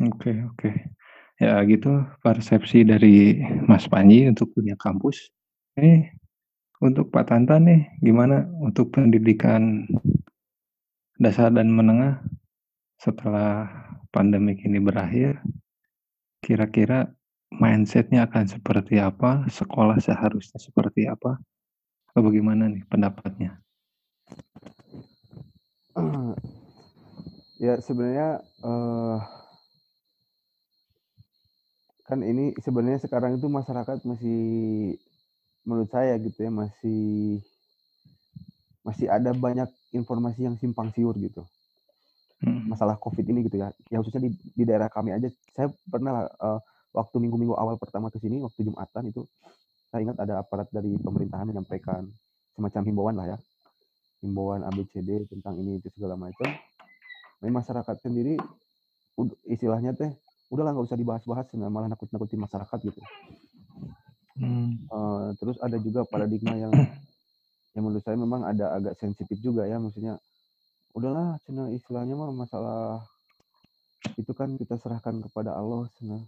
Oke 0.00 0.32
oke. 0.50 0.70
Ya 1.42 1.58
gitu 1.66 2.06
persepsi 2.22 2.86
dari 2.86 3.42
Mas 3.66 3.90
Panji 3.90 4.30
untuk 4.30 4.54
dunia 4.54 4.78
kampus. 4.78 5.26
Nih, 5.74 6.14
untuk 6.78 7.10
Pak 7.10 7.34
Tantan 7.34 7.66
nih, 7.66 7.82
gimana 7.98 8.46
untuk 8.62 8.94
pendidikan 8.94 9.90
dasar 11.18 11.50
dan 11.50 11.74
menengah 11.74 12.22
setelah 12.94 13.66
pandemik 14.14 14.62
ini 14.62 14.78
berakhir? 14.78 15.42
Kira-kira 16.46 17.10
mindset-nya 17.50 18.30
akan 18.30 18.46
seperti 18.46 19.02
apa? 19.02 19.42
Sekolah 19.50 19.98
seharusnya 19.98 20.62
seperti 20.62 21.10
apa? 21.10 21.42
Atau 22.14 22.22
bagaimana 22.22 22.70
nih 22.70 22.86
pendapatnya? 22.86 23.58
Ya 27.62 27.78
sebenarnya, 27.78 28.42
eee 28.58 29.41
kan 32.12 32.20
ini 32.20 32.52
sebenarnya 32.60 33.00
sekarang 33.00 33.40
itu 33.40 33.48
masyarakat 33.48 34.04
masih 34.04 34.40
menurut 35.64 35.88
saya 35.88 36.12
gitu 36.20 36.44
ya, 36.44 36.52
masih 36.52 37.40
masih 38.84 39.08
ada 39.08 39.32
banyak 39.32 39.72
informasi 39.96 40.44
yang 40.44 40.60
simpang 40.60 40.92
siur 40.92 41.16
gitu. 41.16 41.40
Mhm. 42.44 42.68
Masalah 42.68 43.00
Covid 43.00 43.24
ini 43.32 43.48
gitu 43.48 43.64
ya, 43.64 43.72
ya 43.88 43.96
khususnya 44.04 44.28
di 44.28 44.36
di 44.52 44.68
daerah 44.68 44.92
kami 44.92 45.16
aja, 45.16 45.32
saya 45.56 45.72
pernah, 45.88 46.28
eee, 46.28 46.58
waktu 46.92 47.16
minggu-minggu 47.16 47.56
awal 47.56 47.80
pertama 47.80 48.12
ke 48.12 48.20
sini, 48.20 48.44
waktu 48.44 48.60
Jumatan 48.68 49.08
itu, 49.08 49.24
saya 49.88 50.04
ingat 50.04 50.20
ada 50.20 50.44
aparat 50.44 50.68
dari 50.68 50.92
pemerintahan 51.00 51.48
menyampaikan 51.48 52.04
semacam 52.52 52.82
himbauan 52.84 53.14
lah 53.16 53.26
ya, 53.32 53.38
himbauan 54.20 54.68
ABCD 54.68 55.32
tentang 55.32 55.56
ini 55.56 55.80
itu 55.80 55.88
segala 55.96 56.20
macam. 56.20 56.50
Nah 57.40 57.48
masyarakat 57.48 57.96
sendiri 58.04 58.36
istilahnya 59.48 59.96
teh, 59.96 60.12
udahlah 60.52 60.76
nggak 60.76 60.86
usah 60.92 61.00
dibahas-bahas, 61.00 61.46
nah 61.56 61.72
malah 61.72 61.88
nakut-nakutin 61.88 62.40
masyarakat 62.44 62.78
gitu. 62.84 63.00
Mmm. 64.36 64.76
Eee, 64.92 65.26
terus 65.40 65.56
ada 65.64 65.76
juga 65.80 66.04
paradigma 66.08 66.54
yang 66.60 66.72
yang 67.74 67.84
menurut 67.88 68.04
saya 68.04 68.16
memang 68.20 68.44
ada 68.44 68.76
agak 68.76 68.94
sensitif 69.00 69.38
juga 69.40 69.64
ya, 69.68 69.80
maksudnya, 69.80 70.20
udahlah 70.96 71.40
cenah 71.48 71.72
istilahnya 71.72 72.14
mah 72.18 72.32
masalah 72.34 73.04
itu 74.20 74.32
kan 74.36 74.54
kita 74.60 74.76
serahkan 74.76 75.24
kepada 75.24 75.56
Allah 75.56 75.88
cenah, 75.96 76.22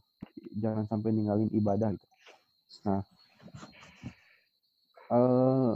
jangan 0.56 0.84
sampai 0.88 1.12
ninggalin 1.12 1.50
ibadah 1.52 1.92
gitu. 1.92 2.08
Nah 2.88 3.02
eee, 5.12 5.72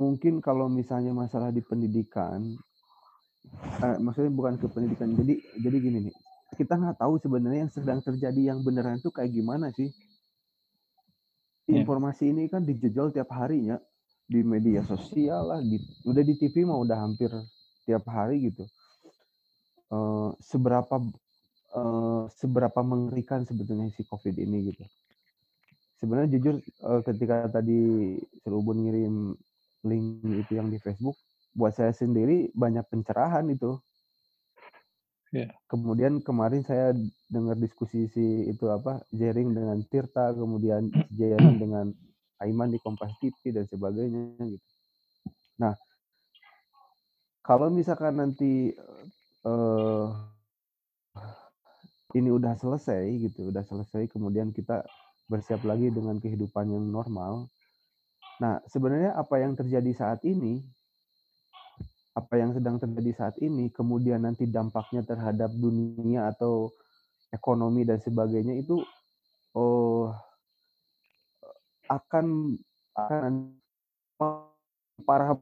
mungkin 0.00 0.34
kalau 0.44 0.66
misalnya 0.70 1.12
masalah 1.16 1.50
di 1.54 1.62
pendidikan, 1.64 2.56
eee, 3.84 3.96
maksudnya 4.00 4.32
bukan 4.32 4.56
ke 4.62 4.66
pendidikan, 4.72 5.12
jadi 5.18 5.34
jadi 5.60 5.78
gini 5.82 5.98
nih, 6.10 6.15
kita 6.58 6.74
nggak 6.80 6.98
tahu 7.02 7.14
sebenarnya 7.20 7.68
yang 7.68 7.72
sedang 7.72 8.00
terjadi 8.00 8.40
yang 8.54 8.58
beneran 8.66 8.98
tuh 9.04 9.12
kayak 9.14 9.32
gimana 9.36 9.68
sih. 9.78 9.92
Iya. 11.68 11.82
Informasi 11.82 12.24
ini 12.32 12.46
kan 12.52 12.62
dijejol 12.62 13.10
tiap 13.14 13.30
hari 13.34 13.70
ya, 13.70 13.76
di 14.26 14.40
media 14.42 14.80
sosial 14.86 15.42
lah, 15.50 15.60
di 15.62 15.76
udah 16.06 16.22
di 16.22 16.34
TV 16.40 16.62
mah 16.66 16.78
udah 16.78 16.98
hampir 17.04 17.30
tiap 17.86 18.04
hari 18.10 18.50
gitu. 18.50 18.64
Eee, 19.90 20.28
seberapa 20.50 20.96
eee, 21.78 22.22
seberapa 22.40 22.80
mengerikan 22.82 23.40
sebetulnya 23.48 23.88
si 23.96 24.02
Covid 24.10 24.34
ini 24.38 24.58
gitu. 24.70 24.84
Sebenarnya 25.96 26.28
jujur, 26.36 26.54
eee, 26.60 27.00
ketika 27.08 27.36
tadi 27.48 27.80
Serubun 28.44 28.84
ngirim 28.84 29.32
link 29.88 30.06
itu 30.44 30.52
yang 30.60 30.68
di 30.68 30.78
Facebook, 30.82 31.16
buat 31.56 31.72
saya 31.72 31.92
sendiri 31.96 32.52
banyak 32.52 32.84
pencerahan 32.92 33.48
itu. 33.48 33.80
Iya. 35.36 35.52
Kemudian 35.68 36.24
kemarin 36.24 36.64
saya 36.64 36.96
dengar 37.28 37.60
diskusi 37.60 38.08
si 38.08 38.48
itu 38.48 38.72
apa, 38.72 39.04
Jering 39.12 39.52
dengan 39.52 39.76
Tirta, 39.84 40.32
kemudian 40.32 40.88
Jering 41.12 41.60
dengan 41.60 41.92
Aiman 42.40 42.72
di 42.72 42.80
Kompas 42.80 43.12
TV 43.20 43.52
dan 43.52 43.68
sebagainya 43.68 44.40
gitu. 44.40 44.66
Nah 45.60 45.76
kalau 47.44 47.68
misalkan 47.68 48.16
nanti, 48.16 48.72
eee 49.44 50.06
ini 52.16 52.32
udah 52.32 52.56
selesai 52.56 53.04
gitu, 53.20 53.52
udah 53.52 53.60
selesai 53.66 54.08
kemudian 54.08 54.54
kita 54.56 54.88
bersiap 55.28 55.60
lagi 55.68 55.92
dengan 55.92 56.16
kehidupan 56.16 56.72
yang 56.72 56.86
normal. 56.88 57.50
Nah 58.40 58.62
sebenarnya 58.70 59.12
apa 59.12 59.42
yang 59.42 59.52
terjadi 59.52 59.92
saat 59.92 60.24
ini 60.24 60.64
apa 62.16 62.34
yang 62.40 62.56
sedang 62.56 62.80
terjadi 62.80 63.12
saat 63.12 63.36
ini, 63.44 63.68
kemudian 63.68 64.24
nanti 64.24 64.48
dampaknya 64.48 65.04
terhadap 65.04 65.52
dunia 65.52 66.32
atau 66.32 66.72
ekonomi 67.28 67.84
dan 67.84 68.00
sebagainya 68.00 68.56
itu, 68.56 68.80
eee 69.52 70.04
akan 71.86 72.56
akan 72.96 73.32
parah 75.04 75.36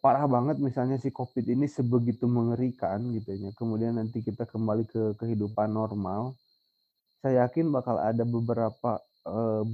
parah 0.00 0.24
banget 0.24 0.56
misalnya 0.62 0.96
si 0.96 1.12
COVID 1.12 1.44
ini 1.52 1.66
sebegitu 1.68 2.24
mengerikan 2.24 3.02
gitu 3.12 3.34
ya. 3.34 3.50
Kemudian 3.52 3.98
nanti 3.98 4.24
kita 4.24 4.48
kembali 4.48 4.88
ke 4.88 5.02
kehidupan 5.20 5.68
normal. 5.68 6.32
Saya 7.20 7.44
yakin 7.46 7.68
bakal 7.74 7.98
ada 7.98 8.22
beberapa 8.22 9.02
eh, 9.26 9.64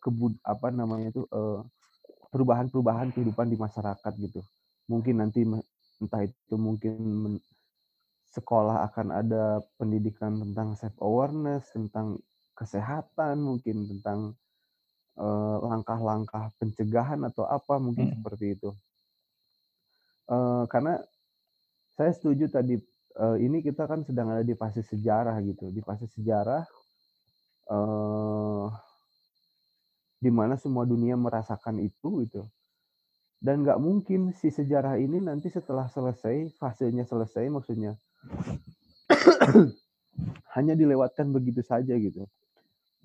kebud 0.00 0.34
apa 0.42 0.72
namanya 0.72 1.12
itu 1.12 1.22
eh, 1.28 1.60
perubahan-perubahan 2.32 3.14
kehidupan 3.14 3.46
di 3.52 3.56
masyarakat 3.60 4.12
gitu. 4.20 4.40
Mungkin 4.86 5.18
nanti 5.22 5.42
entah 6.02 6.22
itu 6.22 6.54
mungkin 6.58 6.96
sekolah 8.30 8.86
akan 8.92 9.08
ada 9.10 9.44
pendidikan 9.80 10.38
tentang 10.42 10.76
self 10.78 10.94
awareness, 11.02 11.72
tentang 11.74 12.20
kesehatan, 12.58 13.40
mungkin 13.42 13.88
tentang 13.90 14.18
eh, 15.18 15.58
langkah-langkah 15.70 16.52
pencegahan 16.60 17.20
atau 17.28 17.44
apa 17.48 17.76
mungkin 17.82 18.06
Hmm. 18.06 18.14
seperti 18.14 18.56
itu. 18.58 18.70
Eh, 20.26 20.64
karena 20.72 20.98
saya 21.96 22.12
setuju 22.14 22.46
tadi 22.50 22.76
eh, 23.16 23.36
ini 23.42 23.58
kita 23.64 23.86
kan 23.90 24.02
sedang 24.06 24.28
ada 24.34 24.44
di 24.46 24.54
fase 24.58 24.82
sejarah 24.84 25.36
gitu, 25.46 25.70
di 25.74 25.80
fase 25.84 26.06
sejarah 26.10 26.62
eh, 27.70 28.66
di 30.20 30.30
mana 30.32 30.56
semua 30.56 30.84
dunia 30.88 31.14
merasakan 31.16 31.76
itu 31.80 32.24
gitu. 32.24 32.48
Dan 33.36 33.62
nggak 33.62 33.78
mungkin 33.78 34.32
si 34.32 34.48
sejarah 34.48 34.96
ini 34.96 35.20
nanti 35.20 35.52
setelah 35.52 35.86
selesai, 35.92 36.56
fasenya 36.56 37.04
selesai 37.04 37.46
maksudnya 37.52 37.94
hanya 40.56 40.72
dilewatkan 40.72 41.28
begitu 41.30 41.60
saja 41.60 41.92
gitu. 42.00 42.24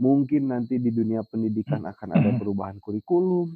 Mungkin 0.02 0.50
nanti 0.50 0.82
di 0.82 0.90
dunia 0.90 1.22
pendidikan 1.28 1.84
akan 1.84 2.10
ada 2.16 2.30
perubahan 2.40 2.80
kurikulum, 2.80 3.54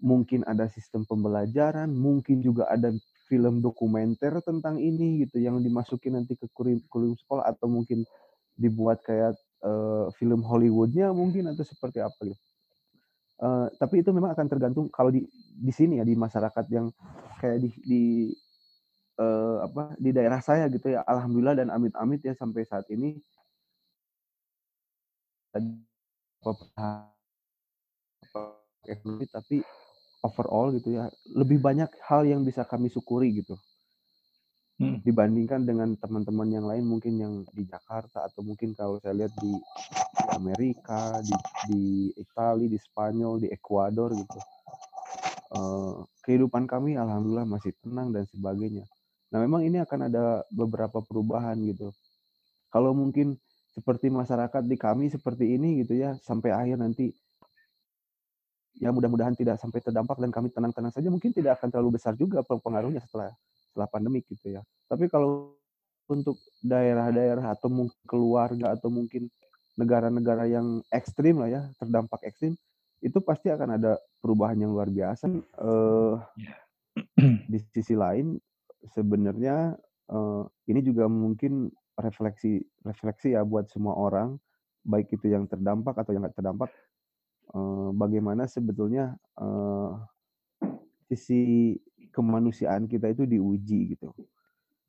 mungkin 0.00 0.46
ada 0.48 0.70
sistem 0.70 1.04
pembelajaran, 1.04 1.90
mungkin 1.92 2.40
juga 2.40 2.70
ada 2.70 2.94
film 3.28 3.62
dokumenter 3.62 4.42
tentang 4.42 4.82
ini 4.82 5.26
gitu 5.26 5.38
yang 5.38 5.62
dimasukin 5.62 6.18
nanti 6.18 6.34
ke 6.34 6.50
kurikulum 6.50 7.14
sekolah 7.14 7.46
atau 7.46 7.70
mungkin 7.70 8.02
dibuat 8.58 9.02
kayak 9.06 9.38
eh, 9.62 10.06
film 10.18 10.42
Hollywoodnya 10.42 11.14
mungkin 11.14 11.50
atau 11.54 11.62
seperti 11.62 12.02
apa 12.02 12.18
gitu. 12.26 12.42
Eh, 13.40 13.66
tapi 13.80 14.04
itu 14.04 14.12
memang 14.12 14.36
akan 14.36 14.46
tergantung 14.52 14.92
kalau 14.92 15.08
di 15.08 15.24
di 15.56 15.72
sini 15.72 15.96
ya 15.96 16.04
di 16.04 16.12
masyarakat 16.12 16.64
yang 16.68 16.92
kayak 17.40 17.64
di 17.64 17.70
di 17.80 18.02
eh, 19.16 19.56
apa 19.64 19.96
di 19.96 20.10
daerah 20.12 20.44
saya 20.44 20.68
gitu 20.68 20.92
ya. 20.92 21.00
Alhamdulillah 21.08 21.56
dan 21.56 21.72
amit-amit 21.72 22.20
ya 22.20 22.36
sampai 22.36 22.68
saat 22.68 22.84
ini. 22.92 23.16
Ekonomi 28.84 29.24
tapi 29.32 29.64
overall 30.20 30.76
gitu 30.76 31.00
ya 31.00 31.08
lebih 31.32 31.58
banyak 31.64 31.88
hal 32.06 32.28
yang 32.28 32.44
bisa 32.44 32.68
kami 32.68 32.92
syukuri 32.92 33.40
gitu. 33.40 33.56
Hmm. 34.80 34.96
dibandingkan 35.04 35.68
dengan 35.68 35.92
teman-teman 36.00 36.48
yang 36.48 36.64
lain 36.64 36.88
mungkin 36.88 37.20
yang 37.20 37.44
di 37.52 37.68
Jakarta 37.68 38.24
atau 38.24 38.40
mungkin 38.40 38.72
kalau 38.72 38.96
saya 38.96 39.12
lihat 39.12 39.32
di 39.36 39.52
Amerika 40.34 41.18
di 41.22 41.34
di 41.70 41.82
Italia 42.18 42.68
di 42.68 42.78
Spanyol 42.78 43.42
di 43.42 43.48
Ekuador 43.50 44.14
gitu. 44.14 44.40
Eh, 45.50 45.94
kehidupan 46.22 46.70
kami 46.70 46.94
alhamdulillah 46.94 47.48
masih 47.48 47.74
tenang 47.82 48.14
dan 48.14 48.22
sebagainya. 48.30 48.86
Nah 49.34 49.38
memang 49.42 49.66
ini 49.66 49.82
akan 49.82 50.06
ada 50.06 50.46
beberapa 50.54 51.02
perubahan 51.02 51.58
gitu. 51.66 51.90
Kalau 52.70 52.94
mungkin 52.94 53.34
seperti 53.70 54.10
masyarakat 54.10 54.62
di 54.66 54.76
kami 54.78 55.10
seperti 55.10 55.58
ini 55.58 55.82
gitu 55.82 55.94
ya 55.94 56.18
sampai 56.22 56.50
akhir 56.50 56.78
nanti 56.82 57.14
ya 58.78 58.90
mudah-mudahan 58.90 59.34
tidak 59.34 59.58
sampai 59.62 59.78
terdampak 59.78 60.18
dan 60.18 60.30
kami 60.34 60.50
tenang-tenang 60.50 60.90
saja 60.90 61.06
mungkin 61.06 61.30
tidak 61.30 61.58
akan 61.58 61.70
terlalu 61.70 61.98
besar 61.98 62.18
juga 62.18 62.42
pengaruhnya 62.42 63.02
setelah 63.06 63.30
setelah 63.70 63.88
pandemik 63.90 64.26
gitu 64.26 64.58
ya. 64.58 64.62
Tapi 64.90 65.06
kalau 65.06 65.54
untuk 66.10 66.38
daerah-daerah 66.62 67.54
atau 67.54 67.70
mungkin 67.70 67.98
keluarga 68.02 68.74
atau 68.74 68.90
mungkin 68.90 69.30
negara-negara 69.80 70.44
yang 70.44 70.84
ekstrim 70.92 71.40
lah 71.40 71.48
ya 71.48 71.62
terdampak 71.80 72.20
ekstrim 72.28 72.52
itu 73.00 73.16
pasti 73.24 73.48
akan 73.48 73.80
ada 73.80 73.96
perubahan 74.20 74.60
yang 74.60 74.76
luar 74.76 74.92
biasa 74.92 75.24
eh 75.32 76.16
di 77.50 77.58
sisi 77.72 77.96
lain 77.96 78.36
sebenarnya 78.92 79.76
eh, 80.12 80.42
ini 80.68 80.80
juga 80.84 81.08
mungkin 81.08 81.72
refleksi 81.96 82.60
refleksi 82.84 83.36
ya 83.36 83.44
buat 83.44 83.68
semua 83.72 83.96
orang 83.96 84.36
baik 84.84 85.12
itu 85.12 85.28
yang 85.28 85.44
terdampak 85.44 85.96
atau 86.00 86.12
yang 86.12 86.24
nggak 86.24 86.36
terdampak 86.36 86.70
eh, 87.52 87.88
bagaimana 87.96 88.44
sebetulnya 88.48 89.16
eh, 89.40 89.90
sisi 91.10 91.74
kemanusiaan 92.12 92.86
kita 92.86 93.10
itu 93.10 93.26
diuji 93.26 93.96
gitu. 93.96 94.12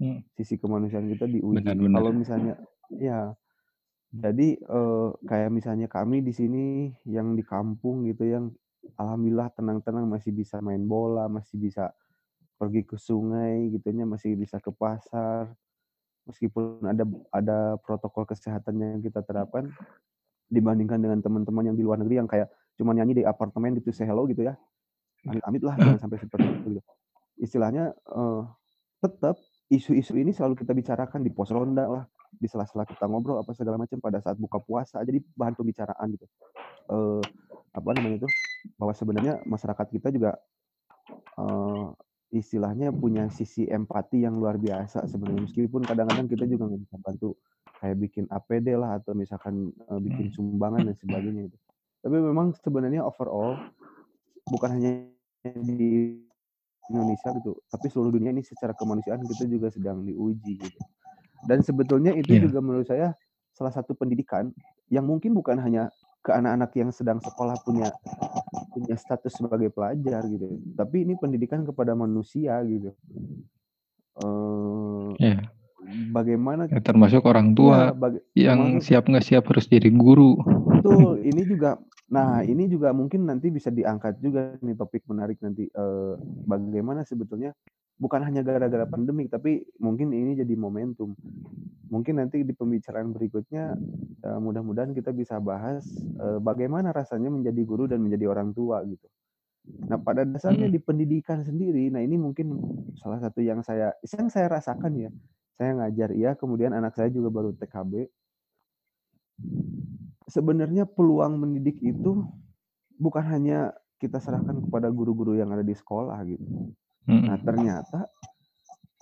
Hmm. 0.01 0.25
sisi 0.33 0.57
kemanusiaan 0.57 1.05
kita 1.13 1.29
diuji. 1.29 1.61
Kalau 1.61 2.09
misalnya 2.09 2.57
ya 2.97 3.37
jadi 4.11 4.59
eh, 4.59 5.09
kayak 5.23 5.49
misalnya 5.55 5.87
kami 5.87 6.19
di 6.19 6.35
sini 6.35 6.91
yang 7.07 7.31
di 7.39 7.43
kampung 7.47 8.03
gitu 8.11 8.27
yang 8.27 8.51
alhamdulillah 8.99 9.47
tenang-tenang 9.55 10.03
masih 10.03 10.35
bisa 10.35 10.59
main 10.59 10.83
bola 10.83 11.31
masih 11.31 11.55
bisa 11.55 11.95
pergi 12.59 12.83
ke 12.83 12.99
sungai 12.99 13.71
gitunya 13.71 14.03
masih 14.03 14.35
bisa 14.35 14.59
ke 14.59 14.69
pasar 14.75 15.55
meskipun 16.27 16.83
ada 16.85 17.07
ada 17.31 17.57
protokol 17.79 18.27
kesehatan 18.27 18.77
yang 18.77 18.99
kita 18.99 19.23
terapkan 19.23 19.71
dibandingkan 20.51 20.99
dengan 20.99 21.23
teman-teman 21.23 21.71
yang 21.71 21.77
di 21.79 21.83
luar 21.87 21.97
negeri 22.03 22.19
yang 22.19 22.29
kayak 22.29 22.51
cuma 22.75 22.91
nyanyi 22.91 23.21
di 23.21 23.25
apartemen 23.25 23.79
gitu 23.79 23.95
say 23.95 24.03
hello 24.03 24.27
gitu 24.27 24.43
ya 24.43 24.59
amit-amit 25.23 25.61
lah 25.63 25.75
jangan 25.79 25.99
sampai 26.03 26.19
seperti 26.19 26.47
itu 26.51 26.67
gitu. 26.77 26.91
istilahnya 27.39 27.95
eh, 27.95 28.41
tetap 29.01 29.39
isu-isu 29.71 30.19
ini 30.19 30.35
selalu 30.35 30.59
kita 30.59 30.75
bicarakan 30.75 31.23
di 31.23 31.31
pos 31.31 31.49
ronda 31.49 31.87
lah 31.87 32.03
di 32.31 32.47
sela-sela 32.47 32.87
kita 32.87 33.05
ngobrol 33.05 33.43
apa 33.43 33.51
segala 33.51 33.75
macam 33.75 33.99
pada 33.99 34.23
saat 34.23 34.39
buka 34.39 34.63
puasa 34.63 35.03
jadi 35.03 35.19
bahan 35.35 35.55
pembicaraan 35.55 36.07
gitu. 36.15 36.25
Eh, 36.91 37.23
apa 37.71 37.89
namanya 37.95 38.23
itu 38.23 38.29
bahwa 38.75 38.93
sebenarnya 38.95 39.33
masyarakat 39.47 39.87
kita 39.91 40.07
juga 40.15 40.39
eh, 41.39 41.87
istilahnya 42.31 42.95
punya 42.95 43.27
sisi 43.27 43.67
empati 43.67 44.23
yang 44.23 44.39
luar 44.39 44.55
biasa 44.55 45.03
sebenarnya. 45.07 45.47
Meskipun 45.47 45.83
kadang-kadang 45.83 46.31
kita 46.31 46.47
juga 46.47 46.71
nggak 46.71 46.81
bisa 46.87 46.97
bantu 47.03 47.35
kayak 47.81 47.97
bikin 47.97 48.25
APD 48.29 48.77
lah 48.77 49.01
atau 49.01 49.17
misalkan 49.17 49.73
eh, 49.73 49.99
bikin 49.99 50.29
sumbangan 50.29 50.85
dan 50.85 50.95
sebagainya 51.01 51.49
itu 51.49 51.57
tapi 52.01 52.17
memang 52.17 52.53
sebenarnya 52.57 53.05
overall 53.05 53.57
bukan 54.49 54.69
hanya 54.77 54.91
di 55.45 56.17
Indonesia 56.89 57.29
gitu 57.37 57.57
tapi 57.69 57.85
seluruh 57.89 58.13
dunia 58.13 58.33
ini 58.33 58.45
secara 58.45 58.73
kemanusiaan 58.77 59.21
kita 59.25 59.45
juga 59.49 59.69
sedang 59.73 60.05
diuji 60.05 60.61
gitu 60.61 60.81
dan 61.43 61.59
sebetulnya 61.59 62.11
itu 62.11 62.31
Iya. 62.31 62.41
juga 62.45 62.59
menurut 62.59 62.85
saya 62.85 63.13
salah 63.51 63.71
satu 63.71 63.93
pendidikan 63.93 64.49
yang 64.87 65.03
mungkin 65.03 65.31
bukan 65.31 65.57
hanya 65.57 65.89
ke 66.21 66.29
anak-anak 66.29 66.71
yang 66.75 66.89
sedang 66.89 67.17
sekolah 67.17 67.57
punya 67.59 67.91
punya 68.71 68.95
status 68.95 69.33
sebagai 69.33 69.67
pelajar 69.67 70.21
gitu 70.25 70.47
tapi 70.73 71.03
ini 71.03 71.13
pendidikan 71.15 71.61
kepada 71.61 71.91
manusia 71.91 72.61
gitu 72.63 72.93
eh 74.13 75.09
Iya. 75.19 75.37
bagaimana 76.09 76.67
Ya, 76.67 76.79
termasuk 76.79 77.25
orang 77.25 77.51
ya 77.51 77.55
tua 77.55 77.79
baga- 77.91 78.23
yang 78.33 78.59
termasuk 78.77 78.85
siap 78.85 79.03
nggak 79.05 79.25
siap 79.25 79.43
harus 79.45 79.65
jadi 79.65 79.89
guru. 79.89 80.39
Betul, 80.71 81.19
ini 81.29 81.41
juga 81.43 81.77
nah 82.11 82.43
ini 82.43 82.67
juga 82.67 82.91
mungkin 82.91 83.23
nanti 83.23 83.47
bisa 83.47 83.71
diangkat 83.71 84.19
juga 84.19 84.59
nih 84.59 84.75
topik 84.75 85.07
menarik 85.07 85.39
nanti 85.39 85.63
eh, 85.65 86.13
bagaimana 86.43 87.01
sebetulnya 87.01 87.55
bukan 88.01 88.25
hanya 88.25 88.41
gara-gara 88.41 88.89
pandemik 88.89 89.29
tapi 89.29 89.61
mungkin 89.77 90.09
ini 90.09 90.33
jadi 90.33 90.57
momentum. 90.57 91.13
Mungkin 91.93 92.17
nanti 92.17 92.41
di 92.41 92.55
pembicaraan 92.57 93.13
berikutnya 93.13 93.77
eh, 94.25 94.39
mudah-mudahan 94.41 94.97
kita 94.97 95.13
bisa 95.13 95.37
bahas 95.37 95.85
eh, 96.17 96.39
bagaimana 96.41 96.89
rasanya 96.89 97.29
menjadi 97.29 97.61
guru 97.61 97.85
dan 97.85 98.01
menjadi 98.01 98.25
orang 98.33 98.57
tua 98.57 98.81
gitu. 98.89 99.05
Nah, 99.61 100.01
pada 100.01 100.25
dasarnya 100.25 100.65
Mm. 100.65 100.73
di 100.73 100.79
pendidikan 100.81 101.45
sendiri, 101.45 101.93
nah 101.93 102.01
ini 102.01 102.17
mungkin 102.17 102.57
salah 102.97 103.21
satu 103.21 103.45
yang 103.45 103.61
saya 103.61 103.93
yang 104.01 104.25
saya 104.33 104.49
rasakan 104.49 104.97
ya. 104.97 105.09
Saya 105.53 105.77
ngajar 105.77 106.09
ya, 106.17 106.33
kemudian 106.33 106.73
anak 106.73 106.97
saya 106.97 107.13
juga 107.13 107.29
baru 107.29 107.53
TKB. 107.53 108.09
Sebenarnya 110.25 110.89
peluang 110.89 111.37
mendidik 111.37 111.77
itu 111.85 112.25
bukan 112.97 113.21
hanya 113.29 113.77
kita 114.01 114.17
serahkan 114.17 114.65
kepada 114.65 114.89
guru-guru 114.89 115.37
yang 115.37 115.53
ada 115.53 115.61
di 115.61 115.77
sekolah 115.77 116.17
gitu. 116.25 116.73
Nah, 117.09 117.37
Mm. 117.37 117.43
ternyata 117.45 117.99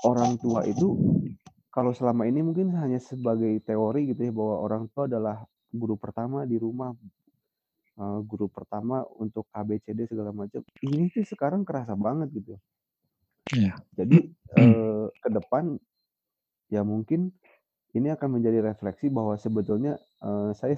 orang 0.07 0.39
tua 0.39 0.63
itu 0.63 0.95
kalau 1.69 1.91
selama 1.91 2.25
ini 2.25 2.41
mungkin 2.41 2.71
hanya 2.75 2.97
sebagai 2.97 3.59
teori 3.61 4.09
gitu 4.11 4.21
ya 4.29 4.33
bahwa 4.33 4.55
orang 4.63 4.83
tua 4.91 5.05
adalah 5.05 5.43
guru 5.69 5.95
pertama 5.99 6.47
di 6.47 6.57
rumah, 6.57 6.95
eh, 7.99 8.19
guru 8.25 8.47
pertama 8.49 9.05
untuk 9.19 9.45
ABCD 9.53 10.09
segala 10.09 10.33
macam. 10.33 10.63
Ini 10.81 11.11
tuh 11.13 11.27
sekarang 11.27 11.61
kerasa 11.67 11.93
banget 11.93 12.31
gitu. 12.33 12.55
Iya. 13.53 13.81
Jadi 13.97 14.17
eh, 14.57 15.05
ke 15.13 15.29
depan 15.29 15.77
ya 16.69 16.81
mungkin 16.85 17.33
ini 17.97 18.13
akan 18.13 18.39
menjadi 18.39 18.61
refleksi 18.61 19.09
bahwa 19.09 19.35
sebetulnya 19.37 19.97
eh, 20.23 20.51
saya 20.57 20.77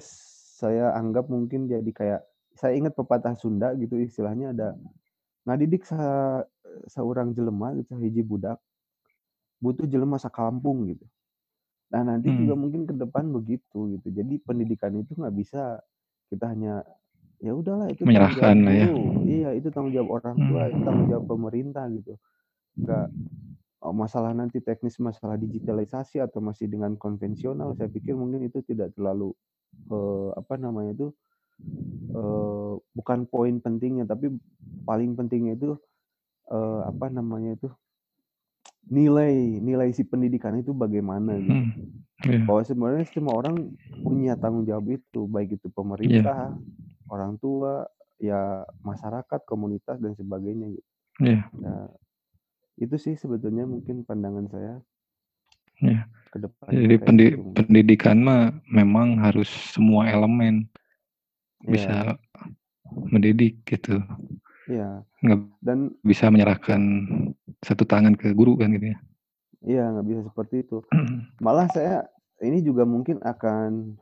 saya 0.62 0.94
anggap 0.94 1.26
mungkin 1.28 1.66
jadi 1.68 1.90
kayak 1.92 2.20
saya 2.52 2.76
ingat 2.76 2.92
pepatah 2.94 3.32
Sunda 3.34 3.72
gitu 3.80 3.96
istilahnya 3.96 4.52
ada 4.52 4.76
ngadidik 5.46 5.82
sa 5.86 6.42
seorang 6.88 7.34
jelema 7.36 7.74
gitu 7.78 7.98
hiji 7.98 8.22
budak 8.24 8.58
butuh 9.62 9.86
jelema 9.86 10.18
sakampung 10.18 10.90
gitu. 10.90 11.06
Nah 11.92 12.02
nanti 12.06 12.32
juga 12.34 12.54
Hmm. 12.54 12.62
mungkin 12.62 12.82
ke 12.88 12.94
depan 12.96 13.30
begitu 13.30 13.94
gitu. 13.98 14.08
Jadi 14.10 14.40
pendidikan 14.42 14.92
itu 14.98 15.12
nggak 15.14 15.34
bisa 15.36 15.80
kita 16.32 16.50
hanya 16.52 16.82
ya 17.42 17.52
udahlah 17.54 17.90
itu 17.92 18.04
tanggung 18.08 18.34
jawab 18.34 18.54
Menyerahkan 18.54 18.56
lah 18.64 18.74
ya. 18.74 18.86
iya 19.26 19.50
itu 19.58 19.68
tanggung 19.74 19.94
jawab 19.94 20.10
orang 20.22 20.38
tua, 20.48 20.70
itu 20.72 20.80
tanggung 20.82 21.06
jawab 21.10 21.24
Hmm. 21.24 21.30
pemerintah 21.30 21.84
gitu. 21.92 22.16
Nggak 22.82 23.06
oh, 23.84 23.94
masalah 23.94 24.32
nanti 24.36 24.58
teknis 24.62 24.96
masalah 25.02 25.36
digitalisasi 25.40 26.22
atau 26.22 26.40
masih 26.44 26.66
dengan 26.70 26.94
konvensional, 26.98 27.74
saya 27.78 27.88
pikir 27.92 28.14
mungkin 28.18 28.46
itu 28.48 28.60
tidak 28.66 28.94
terlalu 28.96 29.34
eh, 29.92 30.30
apa 30.38 30.54
namanya 30.60 30.92
itu 30.96 31.08
eh, 32.12 32.72
bukan 32.94 33.18
poin 33.26 33.58
pentingnya, 33.58 34.04
tapi 34.04 34.32
paling 34.84 35.14
pentingnya 35.14 35.54
itu 35.56 35.78
eh, 36.50 36.80
apa 36.86 37.08
namanya 37.08 37.54
itu 37.56 37.68
nilai 38.90 39.62
nilai 39.62 39.88
si 39.94 40.02
pendidikan 40.02 40.58
itu 40.58 40.74
bagaimana 40.74 41.38
gitu. 41.38 41.54
Hmm. 41.54 41.70
Iya. 42.22 42.46
Bahwa 42.46 42.62
sebenarnya 42.62 43.06
semua 43.10 43.34
orang 43.34 43.74
punya 44.02 44.38
tanggung 44.38 44.62
jawab 44.62 44.94
itu, 44.94 45.26
baik 45.26 45.58
itu 45.58 45.66
Iya. 45.66 45.74
pemerintah, 45.74 46.54
orang 47.10 47.34
tua, 47.42 47.86
ya 48.22 48.62
masyarakat, 48.86 49.40
komunitas 49.42 49.98
dan 49.98 50.14
sebagainya 50.14 50.70
gitu. 50.70 50.88
Iya. 51.18 51.42
Ya, 51.58 51.74
itu 52.78 52.94
sih 52.98 53.14
sebetulnya 53.18 53.66
mungkin 53.66 54.06
pandangan 54.06 54.46
saya 54.50 54.74
Iya. 55.82 56.06
ke 56.30 56.38
depannya 56.38 56.78
Jadi 56.78 56.94
kayak 56.94 57.06
pendi 57.06 57.26
gitu. 57.26 57.38
mungkin. 57.42 57.54
pendidikan 57.66 58.16
mah 58.22 58.42
memang 58.70 59.18
harus 59.18 59.50
semua 59.74 60.06
elemen 60.06 60.70
Bisa 61.66 62.18
mendidik 63.08 63.62
gitu. 63.64 64.02
iya. 64.66 65.02
Nggak 65.22 65.38
Dan 65.62 65.78
bisa 66.02 66.26
menyerahkan 66.28 66.80
satu 67.62 67.86
tangan 67.86 68.18
ke 68.18 68.34
guru 68.34 68.58
kan 68.58 68.74
gitu 68.74 68.90
ya. 68.92 68.98
iya 69.62 69.84
nggak 69.94 70.06
bisa 70.10 70.20
seperti 70.26 70.66
itu. 70.66 70.82
Malah 71.44 71.70
saya 71.70 72.06
ini 72.42 72.58
juga 72.60 72.82
mungkin 72.82 73.22
akan 73.22 73.94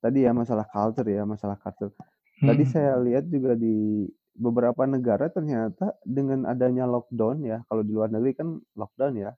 tadi 0.00 0.24
ya 0.24 0.32
masalah 0.32 0.64
culture 0.64 1.04
ya, 1.04 1.28
masalah 1.28 1.60
culture. 1.60 1.92
Tadi 2.40 2.64
Hmm. 2.64 2.72
saya 2.72 2.92
lihat 3.04 3.28
juga 3.28 3.52
di 3.52 4.08
beberapa 4.32 4.88
negara 4.88 5.28
ternyata 5.28 5.92
dengan 6.08 6.48
adanya 6.48 6.88
lockdown 6.88 7.44
ya, 7.44 7.60
kalau 7.68 7.84
di 7.84 7.92
luar 7.92 8.08
negeri 8.08 8.32
kan 8.32 8.48
lockdown 8.72 9.14
ya, 9.20 9.32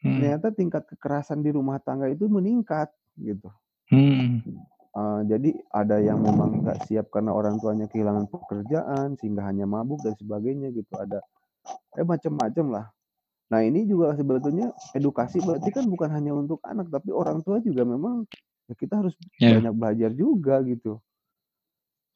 Hmm. 0.00 0.16
ternyata 0.16 0.54
tingkat 0.54 0.88
kekerasan 0.88 1.44
di 1.44 1.50
rumah 1.52 1.76
tangga 1.84 2.08
itu 2.08 2.24
meningkat 2.30 2.88
gitu. 3.20 3.52
Hmm. 3.92 4.40
Eh, 4.88 5.20
jadi 5.28 5.50
ada 5.70 6.00
yang 6.00 6.24
memang 6.24 6.64
nggak 6.64 6.88
siap 6.88 7.12
karena 7.12 7.30
orang 7.36 7.60
tuanya 7.60 7.84
kehilangan 7.86 8.24
pekerjaan 8.26 9.14
sehingga 9.20 9.44
hanya 9.44 9.68
mabuk 9.68 10.00
dan 10.00 10.16
sebagainya 10.16 10.72
gitu. 10.72 10.96
Ada 10.96 11.20
eh 11.94 12.06
macam-macam 12.06 12.66
lah. 12.72 12.86
Nah 13.52 13.60
ini 13.64 13.84
juga 13.84 14.16
sebetulnya 14.16 14.72
edukasi 14.92 15.40
berarti 15.44 15.72
kan 15.72 15.84
bukan 15.88 16.08
hanya 16.12 16.32
untuk 16.32 16.60
anak 16.64 16.88
tapi 16.88 17.12
orang 17.12 17.40
tua 17.44 17.60
juga 17.60 17.84
memang 17.84 18.24
ya 18.68 18.74
kita 18.76 19.00
harus 19.04 19.14
Ya. 19.36 19.56
banyak 19.60 19.74
belajar 19.76 20.10
juga 20.12 20.60
gitu. 20.64 21.00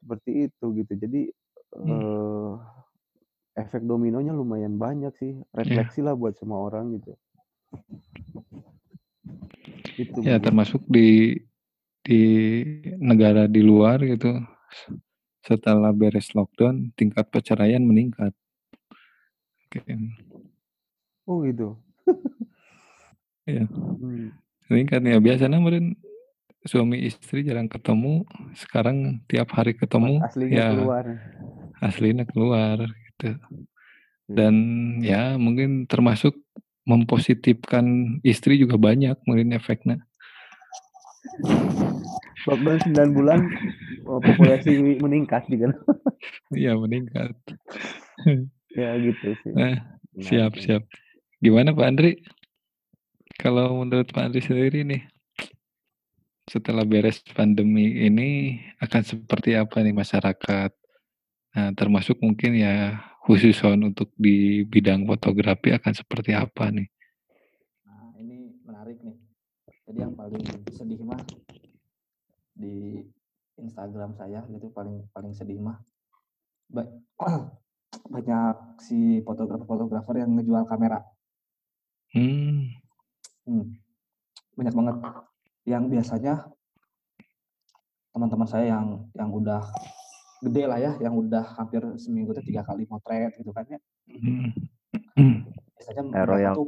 Seperti 0.00 0.30
itu 0.50 0.66
gitu. 0.82 0.92
Jadi 0.96 1.22
Hmm. 1.72 1.88
eh 1.88 2.52
efek 3.56 3.80
dominonya 3.84 4.32
lumayan 4.32 4.76
banyak 4.76 5.12
sih. 5.16 5.32
Iya. 5.36 5.44
Refleksi 5.56 6.00
lah 6.04 6.12
buat 6.12 6.36
semua 6.36 6.60
orang 6.60 7.00
gitu. 7.00 7.16
Itu 9.96 10.20
Ya 10.20 10.36
mungkin. 10.36 10.44
termasuk 10.44 10.84
di 10.84 11.36
di 12.02 12.22
negara 12.98 13.46
di 13.46 13.62
luar 13.62 14.02
gitu. 14.02 14.42
Setelah 15.42 15.90
beres 15.90 16.30
lockdown, 16.34 16.94
tingkat 16.94 17.26
perceraian 17.30 17.82
meningkat. 17.82 18.30
Oke. 19.66 19.82
Oh 21.26 21.42
gitu. 21.46 21.78
Iya. 23.42 23.66
Hmm. 23.66 24.30
Meningkat 24.70 25.02
ya 25.02 25.18
biasanya 25.18 25.58
meureun 25.58 25.98
suami 26.62 27.02
istri 27.10 27.42
jarang 27.42 27.66
ketemu, 27.66 28.22
sekarang 28.54 29.18
tiap 29.26 29.50
hari 29.50 29.74
ketemu 29.74 30.22
aslinya 30.22 30.54
ya 30.54 30.66
keluar. 30.70 31.06
aslinya 31.82 32.24
keluar 32.30 32.76
gitu. 32.86 33.34
Iya. 33.34 33.36
Dan 34.30 34.54
ya 35.02 35.34
mungkin 35.42 35.90
termasuk 35.90 36.38
mempositifkan 36.86 38.18
istri 38.22 38.62
juga 38.62 38.78
banyak 38.78 39.18
mungkin 39.26 39.54
efeknya. 39.58 40.06
Lockdown 42.42 42.78
9 42.90 43.16
bulan 43.16 43.40
oh, 44.06 44.18
populasi 44.18 44.98
meningkat 44.98 45.46
juga. 45.46 45.70
Iya 46.52 46.74
meningkat. 46.76 47.32
ya 48.78 48.94
gitu 48.98 49.34
sih. 49.42 49.52
Eh, 49.54 49.76
Menarik 50.14 50.26
siap 50.26 50.52
ini. 50.58 50.62
siap. 50.62 50.82
Gimana 51.38 51.74
Pak 51.74 51.86
Andri? 51.86 52.12
Kalau 53.38 53.82
menurut 53.82 54.10
Pak 54.10 54.30
Andri 54.30 54.42
sendiri 54.42 54.86
nih, 54.86 55.02
setelah 56.46 56.86
beres 56.86 57.22
pandemi 57.34 58.06
ini 58.06 58.60
akan 58.82 59.02
seperti 59.02 59.56
apa 59.58 59.82
nih 59.82 59.94
masyarakat? 59.94 60.70
Nah, 61.52 61.70
termasuk 61.76 62.18
mungkin 62.22 62.58
ya 62.58 63.02
khusus 63.22 63.58
untuk 63.62 64.10
di 64.18 64.66
bidang 64.66 65.06
fotografi 65.06 65.70
akan 65.74 65.92
seperti 65.94 66.34
apa 66.34 66.70
nih? 66.74 66.88
Nah, 67.86 68.14
ini 68.18 68.50
menarik 68.66 68.98
nih. 69.02 69.16
Jadi 69.92 70.08
yang 70.08 70.16
paling 70.16 70.40
sedih 70.72 71.04
mah 71.04 71.20
di 72.56 73.04
Instagram 73.60 74.16
saya 74.16 74.40
gitu 74.48 74.72
paling 74.72 75.04
paling 75.12 75.36
sedih 75.36 75.60
mah 75.60 75.84
ba- 76.72 76.88
banyak 78.16 78.80
si 78.80 79.20
fotografer-fotografer 79.20 80.24
yang 80.24 80.32
ngejual 80.32 80.64
kamera. 80.64 81.04
Hmm, 82.16 82.72
Hmm, 83.44 83.76
banyak 84.56 84.72
banget. 84.72 84.96
Yang 85.68 85.84
biasanya 85.92 86.34
teman-teman 88.16 88.48
saya 88.48 88.72
yang 88.72 89.12
yang 89.12 89.28
udah 89.28 89.60
gede 90.40 90.72
lah 90.72 90.80
ya, 90.80 90.96
yang 91.04 91.20
udah 91.20 91.44
hampir 91.60 91.84
seminggu 92.00 92.32
tuh 92.32 92.40
tiga 92.40 92.64
kali 92.64 92.88
motret 92.88 93.36
gitu 93.36 93.52
kan 93.52 93.68
ya. 93.68 93.76
hmm, 94.08 94.56
hmm, 95.20 95.36
Biasanya 95.76 96.00
Eh, 96.00 96.08
mereka 96.08 96.32
Royal 96.32 96.56
tuh 96.56 96.64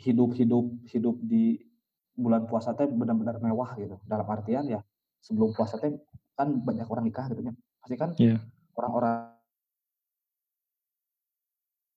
hidup 0.00 0.32
hidup 0.32 0.64
hidup 0.88 1.16
di 1.20 1.73
bulan 2.14 2.46
puasa 2.46 2.72
teh 2.78 2.86
benar-benar 2.86 3.42
mewah 3.42 3.74
gitu. 3.78 3.98
Dalam 4.06 4.26
artian 4.30 4.64
ya 4.70 4.80
sebelum 5.20 5.50
puasa 5.54 5.78
teh 5.78 5.94
kan 6.34 6.48
banyak 6.50 6.86
orang 6.86 7.04
nikah 7.06 7.26
gitu 7.30 7.42
ya. 7.42 7.52
Pasti 7.82 7.94
kan 7.98 8.10
Iya. 8.16 8.38
orang-orang 8.74 9.34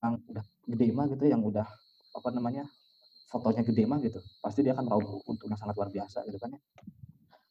yang 0.03 0.13
udah 0.30 0.45
gede 0.70 0.88
mah 0.93 1.05
gitu 1.09 1.24
yang 1.26 1.41
udah 1.41 1.65
apa 2.13 2.30
namanya 2.30 2.63
fotonya 3.28 3.65
gede 3.65 3.84
mah 3.89 3.99
gitu 3.99 4.22
pasti 4.39 4.61
dia 4.63 4.72
akan 4.78 4.86
meraup 4.88 5.26
untung 5.26 5.49
yang 5.49 5.59
sangat 5.59 5.76
luar 5.76 5.89
biasa 5.89 6.22
gitu 6.30 6.38
kan 6.38 6.53
ya 6.53 6.61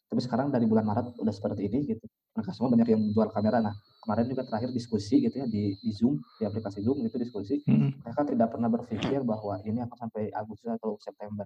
tapi 0.06 0.20
sekarang 0.22 0.54
dari 0.54 0.64
bulan 0.64 0.86
Maret 0.86 1.18
udah 1.18 1.34
seperti 1.34 1.66
ini 1.66 1.84
gitu 1.90 2.06
mereka 2.32 2.54
semua 2.54 2.72
banyak 2.72 2.88
yang 2.88 3.02
jual 3.10 3.28
kamera 3.34 3.58
nah 3.58 3.74
kemarin 4.06 4.30
juga 4.30 4.46
terakhir 4.46 4.70
diskusi 4.70 5.18
gitu 5.26 5.42
ya 5.42 5.46
di, 5.50 5.74
di 5.82 5.90
Zoom 5.90 6.22
di 6.38 6.46
aplikasi 6.46 6.80
Zoom 6.86 7.02
itu 7.02 7.18
diskusi 7.18 7.58
hmm, 7.66 8.06
mereka 8.06 8.22
tidak 8.22 8.48
pernah 8.54 8.70
berpikir 8.70 9.20
bahwa 9.26 9.58
ini 9.66 9.82
akan 9.82 9.96
sampai 10.06 10.30
Agustus 10.30 10.70
atau 10.78 10.94
September 11.02 11.44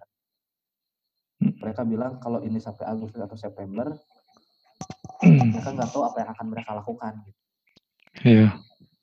mereka 1.60 1.84
bilang 1.84 2.16
kalau 2.18 2.40
ini 2.40 2.56
sampai 2.56 2.88
Agustus 2.88 3.20
atau 3.20 3.36
September 3.36 3.92
hmm. 5.20 5.52
mereka 5.52 5.70
nggak 5.70 5.90
tahu 5.92 6.02
apa 6.02 6.16
yang 6.24 6.30
akan 6.32 6.46
mereka 6.48 6.70
lakukan 6.74 7.12
gitu 7.24 7.40
Iya, 8.20 8.48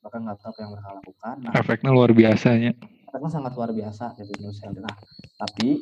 mereka 0.04 0.16
nggak 0.20 0.38
tahu 0.38 0.48
apa 0.52 0.60
yang 0.60 0.70
mereka 0.76 0.90
lakukan 0.94 1.34
nah 1.40 1.52
efeknya 1.56 1.90
luar 1.90 2.10
biasanya. 2.12 2.72
karena 3.08 3.28
sangat 3.32 3.56
luar 3.56 3.72
biasa 3.72 4.12
gitu 4.20 4.36
menurut 4.36 4.52
saya. 4.52 4.68
Nah, 4.76 4.96
tapi 5.40 5.80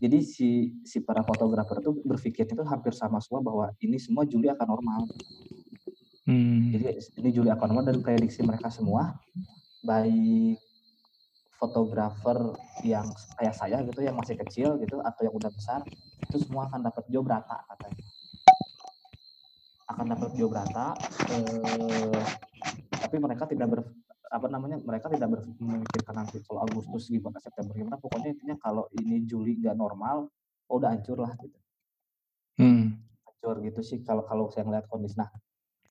jadi 0.00 0.24
si 0.24 0.80
si 0.80 1.04
para 1.04 1.20
fotografer 1.20 1.84
itu 1.84 2.00
berpikirnya 2.00 2.54
itu 2.56 2.64
hampir 2.64 2.96
sama 2.96 3.20
semua 3.20 3.44
bahwa 3.44 3.66
ini 3.84 4.00
semua 4.00 4.24
Juli 4.24 4.48
akan 4.48 4.66
normal. 4.66 5.04
Hmm, 6.24 6.72
Jadi 6.72 6.96
ini 7.20 7.28
Juli 7.28 7.52
akan 7.52 7.66
normal 7.68 7.84
dan 7.92 7.98
prediksi 8.00 8.40
mereka 8.40 8.72
semua 8.72 9.20
baik 9.84 10.56
fotografer 11.58 12.38
yang 12.86 13.10
kayak 13.34 13.54
saya 13.58 13.82
gitu 13.82 13.98
yang 14.06 14.14
masih 14.14 14.38
kecil 14.38 14.78
gitu 14.78 15.02
atau 15.02 15.26
yang 15.26 15.34
udah 15.34 15.50
besar 15.50 15.82
itu 16.22 16.38
semua 16.38 16.70
akan 16.70 16.86
dapat 16.86 17.04
job 17.10 17.26
rata 17.26 17.58
katanya. 17.66 18.02
Akan 19.90 20.06
dapat 20.06 20.30
job 20.38 20.54
rata 20.54 20.94
eh, 21.34 22.22
tapi 22.94 23.16
mereka 23.18 23.50
tidak 23.50 23.68
ber 23.74 23.80
apa 24.28 24.44
namanya 24.46 24.76
mereka 24.84 25.08
tidak 25.08 25.28
ber- 25.32 25.48
memikirkan 25.56 26.14
nanti 26.20 26.44
kalau 26.44 26.60
Agustus 26.62 27.08
gimana 27.08 27.40
September 27.40 27.72
gimana 27.72 27.96
pokoknya 27.96 28.36
intinya 28.36 28.56
kalau 28.60 28.84
ini 28.92 29.24
Juli 29.24 29.56
nggak 29.56 29.74
normal 29.74 30.28
oh 30.68 30.76
udah 30.76 30.92
hancur 30.92 31.24
lah 31.24 31.32
gitu. 31.40 31.58
Hmm, 32.60 33.00
hancur 33.24 33.64
gitu 33.64 33.80
sih 33.80 34.04
kalau 34.04 34.22
kalau 34.28 34.52
saya 34.52 34.68
ngeliat 34.68 34.84
kondisi. 34.86 35.16
Nah 35.16 35.32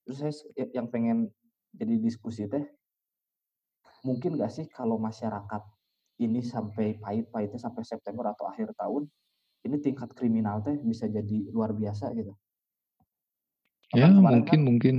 terus 0.05 0.21
saya 0.21 0.31
ya- 0.53 0.79
yang 0.79 0.87
pengen 0.87 1.33
jadi 1.73 1.97
diskusi 1.97 2.45
teh 2.45 2.63
mungkin 4.07 4.39
nggak 4.39 4.51
sih 4.55 4.65
kalau 4.71 4.95
masyarakat 4.95 5.61
ini 6.23 6.39
sampai 6.39 6.95
pahit-pahitnya 7.03 7.59
sampai 7.59 7.83
September 7.83 8.31
atau 8.31 8.47
akhir 8.47 8.71
tahun 8.79 9.11
ini 9.67 9.75
tingkat 9.83 10.15
kriminal 10.15 10.63
teh 10.63 10.79
bisa 10.79 11.11
jadi 11.11 11.51
luar 11.51 11.75
biasa 11.75 12.15
gitu 12.15 12.31
ya 13.91 14.07
mungkin 14.07 14.47
kan 14.47 14.59
mungkin. 14.63 14.95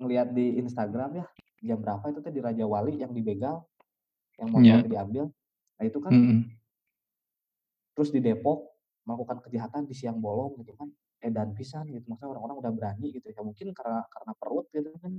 ngelihat 0.00 0.28
di 0.36 0.60
Instagram 0.60 1.24
ya 1.24 1.26
jam 1.60 1.80
berapa 1.80 2.04
itu 2.12 2.20
teh 2.24 2.32
di 2.32 2.40
Raja 2.40 2.64
Wali 2.64 2.96
yang 2.96 3.12
dibegal, 3.12 3.64
yang 4.40 4.48
Iya. 4.48 4.80
motornya 4.80 4.88
diambil. 4.88 5.24
Nah 5.76 5.84
itu 5.84 5.98
kan 6.00 6.12
Mhm. 6.12 6.40
terus 7.92 8.08
di 8.08 8.20
Depok 8.24 8.72
melakukan 9.04 9.44
kejahatan 9.44 9.84
di 9.84 9.92
siang 9.92 10.16
bolong 10.24 10.56
gitu 10.64 10.72
kan, 10.72 10.88
edan 11.20 11.52
pisan 11.52 11.84
gitu. 11.92 12.08
Maksudnya 12.08 12.32
orang-orang 12.32 12.56
udah 12.64 12.72
berani 12.72 13.12
gitu 13.12 13.28
ya, 13.28 13.44
mungkin 13.44 13.76
karena 13.76 14.00
karena 14.08 14.32
perut 14.40 14.66
gitu 14.72 14.88
kan. 15.04 15.12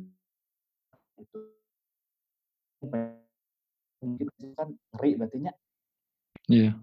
Itu 1.21 1.37
mungkin 2.81 4.27
kan 4.57 4.69
ngeri 4.97 5.11
berarti 5.17 5.37
nya. 5.45 5.53
Iya. 6.49 6.73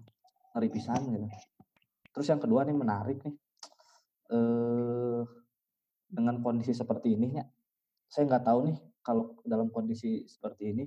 Ngeri 0.55 0.69
pisan 0.71 1.01
gitu. 1.11 1.27
Terus 2.15 2.27
yang 2.31 2.41
kedua 2.41 2.63
nih 2.65 2.75
menarik 2.75 3.19
nih, 3.21 3.35
eh 4.33 5.21
dengan 6.09 6.41
kondisi 6.41 6.73
seperti 6.73 7.13
ini 7.13 7.37
ya, 7.37 7.45
saya 8.09 8.25
nggak 8.25 8.43
tahu 8.49 8.59
nih 8.71 8.77
kalau 9.05 9.37
dalam 9.45 9.69
kondisi 9.69 10.25
seperti 10.25 10.73
ini 10.73 10.83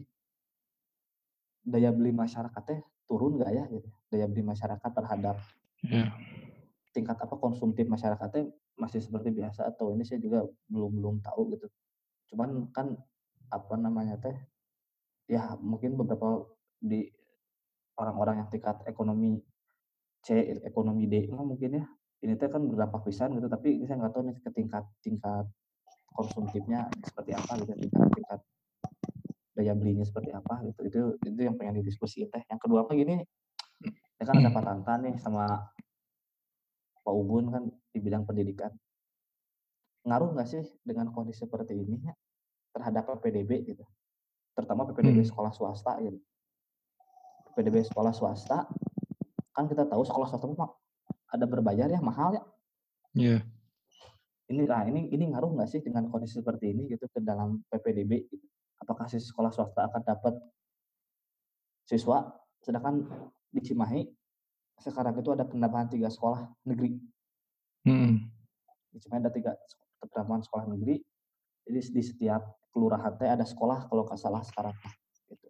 daya 1.62 1.94
beli 1.94 2.10
masyarakatnya 2.10 2.82
turun 3.06 3.38
nggak 3.38 3.52
ya 3.54 3.64
gitu, 3.70 3.88
daya 4.10 4.26
beli 4.26 4.42
masyarakat 4.42 4.90
terhadap 4.90 5.36
Iya. 5.82 6.10
tingkat 6.94 7.18
apa 7.18 7.34
konsumtif 7.38 7.86
masyarakatnya 7.86 8.50
masih 8.78 8.98
seperti 9.02 9.30
biasa 9.34 9.66
atau 9.70 9.94
ini 9.94 10.02
saya 10.02 10.18
juga 10.18 10.42
belum 10.66 10.90
belum 10.98 11.16
tahu 11.22 11.54
gitu. 11.54 11.66
Cuman 12.34 12.70
kan 12.74 12.98
apa 13.50 13.74
namanya 13.78 14.18
teh 14.18 14.34
ya 15.32 15.56
mungkin 15.64 15.96
beberapa 15.96 16.44
di 16.76 17.08
orang-orang 17.96 18.44
yang 18.44 18.48
tingkat 18.52 18.84
ekonomi 18.84 19.40
C, 20.20 20.60
ekonomi 20.60 21.08
D 21.08 21.32
mah 21.32 21.40
mungkin 21.40 21.80
ya. 21.80 21.84
Ini 22.22 22.38
teh 22.38 22.46
kan 22.52 22.62
berdampak 22.62 23.02
pisan 23.08 23.34
gitu 23.34 23.48
tapi 23.50 23.82
saya 23.88 23.98
nggak 23.98 24.12
tahu 24.14 24.22
nih 24.28 24.36
ke 24.38 24.50
tingkat 24.54 24.84
tingkat 25.02 25.48
konsumtifnya 26.12 26.86
seperti 27.02 27.34
apa 27.34 27.58
gitu 27.64 27.72
tingkat 27.74 28.08
tingkat 28.14 28.40
daya 29.56 29.72
belinya 29.74 30.04
seperti 30.04 30.30
apa 30.30 30.62
gitu. 30.68 30.80
Itu 30.86 31.00
itu 31.24 31.40
yang 31.40 31.56
pengen 31.56 31.80
didiskusiin 31.80 32.28
teh. 32.28 32.44
Yang 32.46 32.60
kedua 32.68 32.84
apa 32.84 32.92
gini 32.92 33.24
ya 34.20 34.24
kan 34.28 34.36
ada 34.38 34.52
Pak 34.52 34.62
Tantan 34.68 34.98
nih 35.08 35.16
sama 35.18 35.48
Pak 37.02 37.14
Ubun 37.16 37.50
kan 37.50 37.62
di 37.90 37.98
bidang 37.98 38.22
pendidikan. 38.28 38.70
Ngaruh 40.06 40.36
nggak 40.36 40.46
sih 40.46 40.62
dengan 40.84 41.10
kondisi 41.10 41.42
seperti 41.42 41.74
ini 41.74 41.98
ya 42.04 42.14
terhadap 42.72 43.10
PPDB 43.10 43.74
gitu 43.74 43.84
terutama 44.52 44.84
PPDB 44.88 45.20
Hmm. 45.20 45.28
sekolah 45.28 45.52
swasta 45.52 45.96
gitu 46.00 46.18
PPDB 47.52 47.84
sekolah 47.84 48.12
swasta 48.12 48.68
kan 49.52 49.64
kita 49.68 49.84
tahu 49.84 50.02
sekolah 50.04 50.28
swasta 50.28 50.48
mah 50.48 50.72
ada 51.28 51.44
berbayar 51.44 51.88
ya 51.88 52.00
mahal 52.00 52.36
ya 52.36 52.42
Iya. 53.12 53.38
ini 54.48 54.64
nah 54.64 54.84
ini 54.84 55.08
ini 55.08 55.32
ngaruh 55.32 55.52
nggak 55.52 55.68
sih 55.68 55.80
dengan 55.80 56.08
kondisi 56.08 56.40
seperti 56.40 56.72
ini 56.72 56.88
gitu 56.88 57.04
ke 57.08 57.20
dalam 57.20 57.60
PPDB 57.68 58.24
gitu? 58.24 58.46
apakah 58.80 59.04
si 59.08 59.20
sekolah 59.20 59.52
swasta 59.52 59.88
akan 59.88 60.00
dapat 60.02 60.34
siswa 61.84 62.32
sedangkan 62.62 63.04
di 63.52 63.60
Cimahi 63.60 64.02
sekarang 64.80 65.14
itu 65.14 65.30
ada 65.30 65.44
penambahan 65.44 65.86
tiga 65.88 66.08
sekolah 66.08 66.48
negeri 66.64 66.96
Mhm. 67.84 68.12
di 68.92 68.98
Cimahi 69.00 69.20
ada 69.20 69.32
tiga 69.32 69.52
penambahan 70.02 70.42
sekolah 70.42 70.66
negeri 70.68 70.98
jadi 71.62 71.78
di 71.84 72.02
setiap 72.02 72.42
kelurahan 72.72 73.12
teh 73.20 73.28
ada 73.28 73.44
sekolah 73.44 73.86
kalau 73.86 74.08
nggak 74.08 74.18
salah 74.18 74.42
sekarang 74.42 74.74
gitu. 75.28 75.46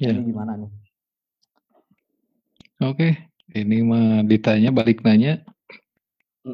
Ini 0.00 0.24
gimana 0.24 0.56
nih 0.56 0.72
Oke, 2.80 3.28
ini 3.52 3.84
mah 3.84 4.24
ditanya 4.24 4.72
balik 4.72 5.04
nanya. 5.04 5.44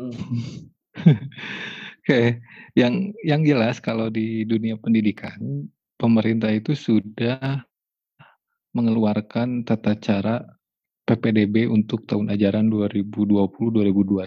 Oke, 2.02 2.42
yang 2.74 3.14
yang 3.22 3.46
jelas 3.46 3.78
kalau 3.78 4.10
di 4.10 4.42
dunia 4.42 4.74
pendidikan, 4.74 5.70
pemerintah 5.94 6.50
itu 6.50 6.74
sudah 6.74 7.62
mengeluarkan 8.74 9.62
tata 9.62 9.94
cara 10.02 10.42
PPDB 11.06 11.70
untuk 11.70 12.10
tahun 12.10 12.34
ajaran 12.34 12.66
2020-2021. 12.74 14.26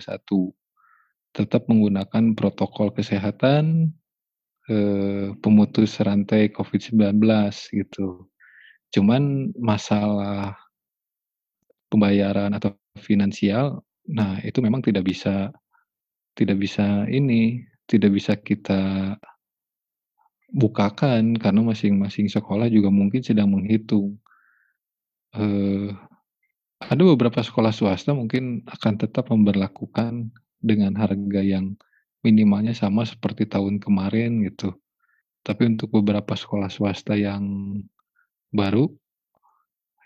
Tetap 1.35 1.67
menggunakan 1.67 2.31
protokol 2.31 2.95
kesehatan, 2.95 3.91
eh, 4.69 5.33
pemutus 5.41 5.97
rantai 5.99 6.53
COVID-19 6.53 7.17
gitu. 7.73 8.29
Cuman 8.93 9.53
masalah 9.57 10.57
pembayaran 11.89 12.53
atau 12.53 12.77
finansial, 13.01 13.81
nah 14.05 14.37
itu 14.45 14.61
memang 14.61 14.85
tidak 14.85 15.09
bisa 15.09 15.49
tidak 16.37 16.57
bisa 16.61 17.09
ini, 17.09 17.65
tidak 17.89 18.13
bisa 18.15 18.37
kita 18.37 19.13
bukakan 20.53 21.37
karena 21.37 21.61
masing-masing 21.61 22.29
sekolah 22.29 22.69
juga 22.69 22.89
mungkin 22.89 23.21
sedang 23.21 23.53
menghitung. 23.53 24.17
Eh, 25.37 25.93
ada 26.79 27.03
beberapa 27.03 27.43
sekolah 27.43 27.75
swasta 27.75 28.15
mungkin 28.15 28.63
akan 28.65 28.93
tetap 28.97 29.29
memberlakukan 29.29 30.31
dengan 30.63 30.95
harga 30.95 31.41
yang 31.43 31.75
minimalnya 32.25 32.75
sama 32.75 33.07
seperti 33.07 33.47
tahun 33.47 33.79
kemarin 33.79 34.43
gitu. 34.47 34.75
Tapi 35.43 35.75
untuk 35.75 35.89
beberapa 35.95 36.35
sekolah 36.35 36.67
swasta 36.67 37.15
yang 37.15 37.79
baru, 38.51 38.91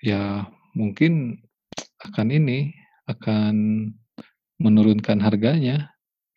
ya 0.03 0.45
mungkin 0.77 1.41
akan 2.03 2.27
ini, 2.29 2.75
akan 3.09 3.55
menurunkan 4.61 5.19
harganya 5.19 5.91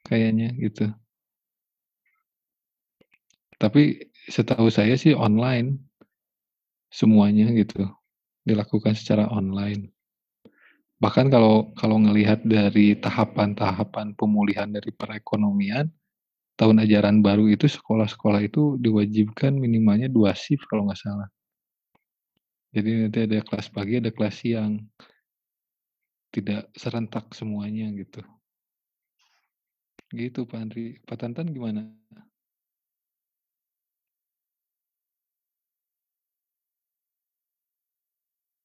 kayaknya 0.06 0.54
gitu. 0.56 0.90
Tapi 3.56 4.12
setahu 4.28 4.68
saya 4.68 4.96
sih 4.96 5.16
online. 5.16 5.80
Semuanya 6.86 7.50
gitu, 7.52 7.82
dilakukan 8.46 8.94
secara 8.96 9.28
online. 9.28 9.95
Bahkan 10.96 11.28
kalau 11.28 11.76
kalau 11.76 12.00
ngelihat 12.00 12.40
dari 12.48 12.96
tahapan-tahapan 12.96 14.16
pemulihan 14.16 14.64
dari 14.72 14.88
perekonomian, 14.96 15.92
tahun 16.56 16.84
ajaran 16.84 17.20
baru 17.20 17.48
itu 17.52 17.68
sekolah-sekolah 17.68 18.40
itu 18.44 18.80
diwajibkan 18.80 19.56
minimalnya 19.56 20.08
2 20.08 20.32
shift 20.36 20.64
kalau 20.68 20.88
nggak 20.88 21.00
salah. 21.00 21.28
Jadi 22.74 22.90
nanti 23.06 23.18
ada 23.24 23.38
kelas 23.44 23.68
pagi, 23.72 23.94
ada 24.00 24.10
kelas 24.12 24.34
siang. 24.42 24.72
Tidak 26.34 26.74
serentak 26.74 27.30
semuanya 27.38 27.86
gitu. 27.94 28.20
Gitu 30.14 30.46
Pak 30.50 30.58
Andri. 30.62 30.84
Pak 31.06 31.16
Tantan 31.18 31.50
gimana? 31.50 31.82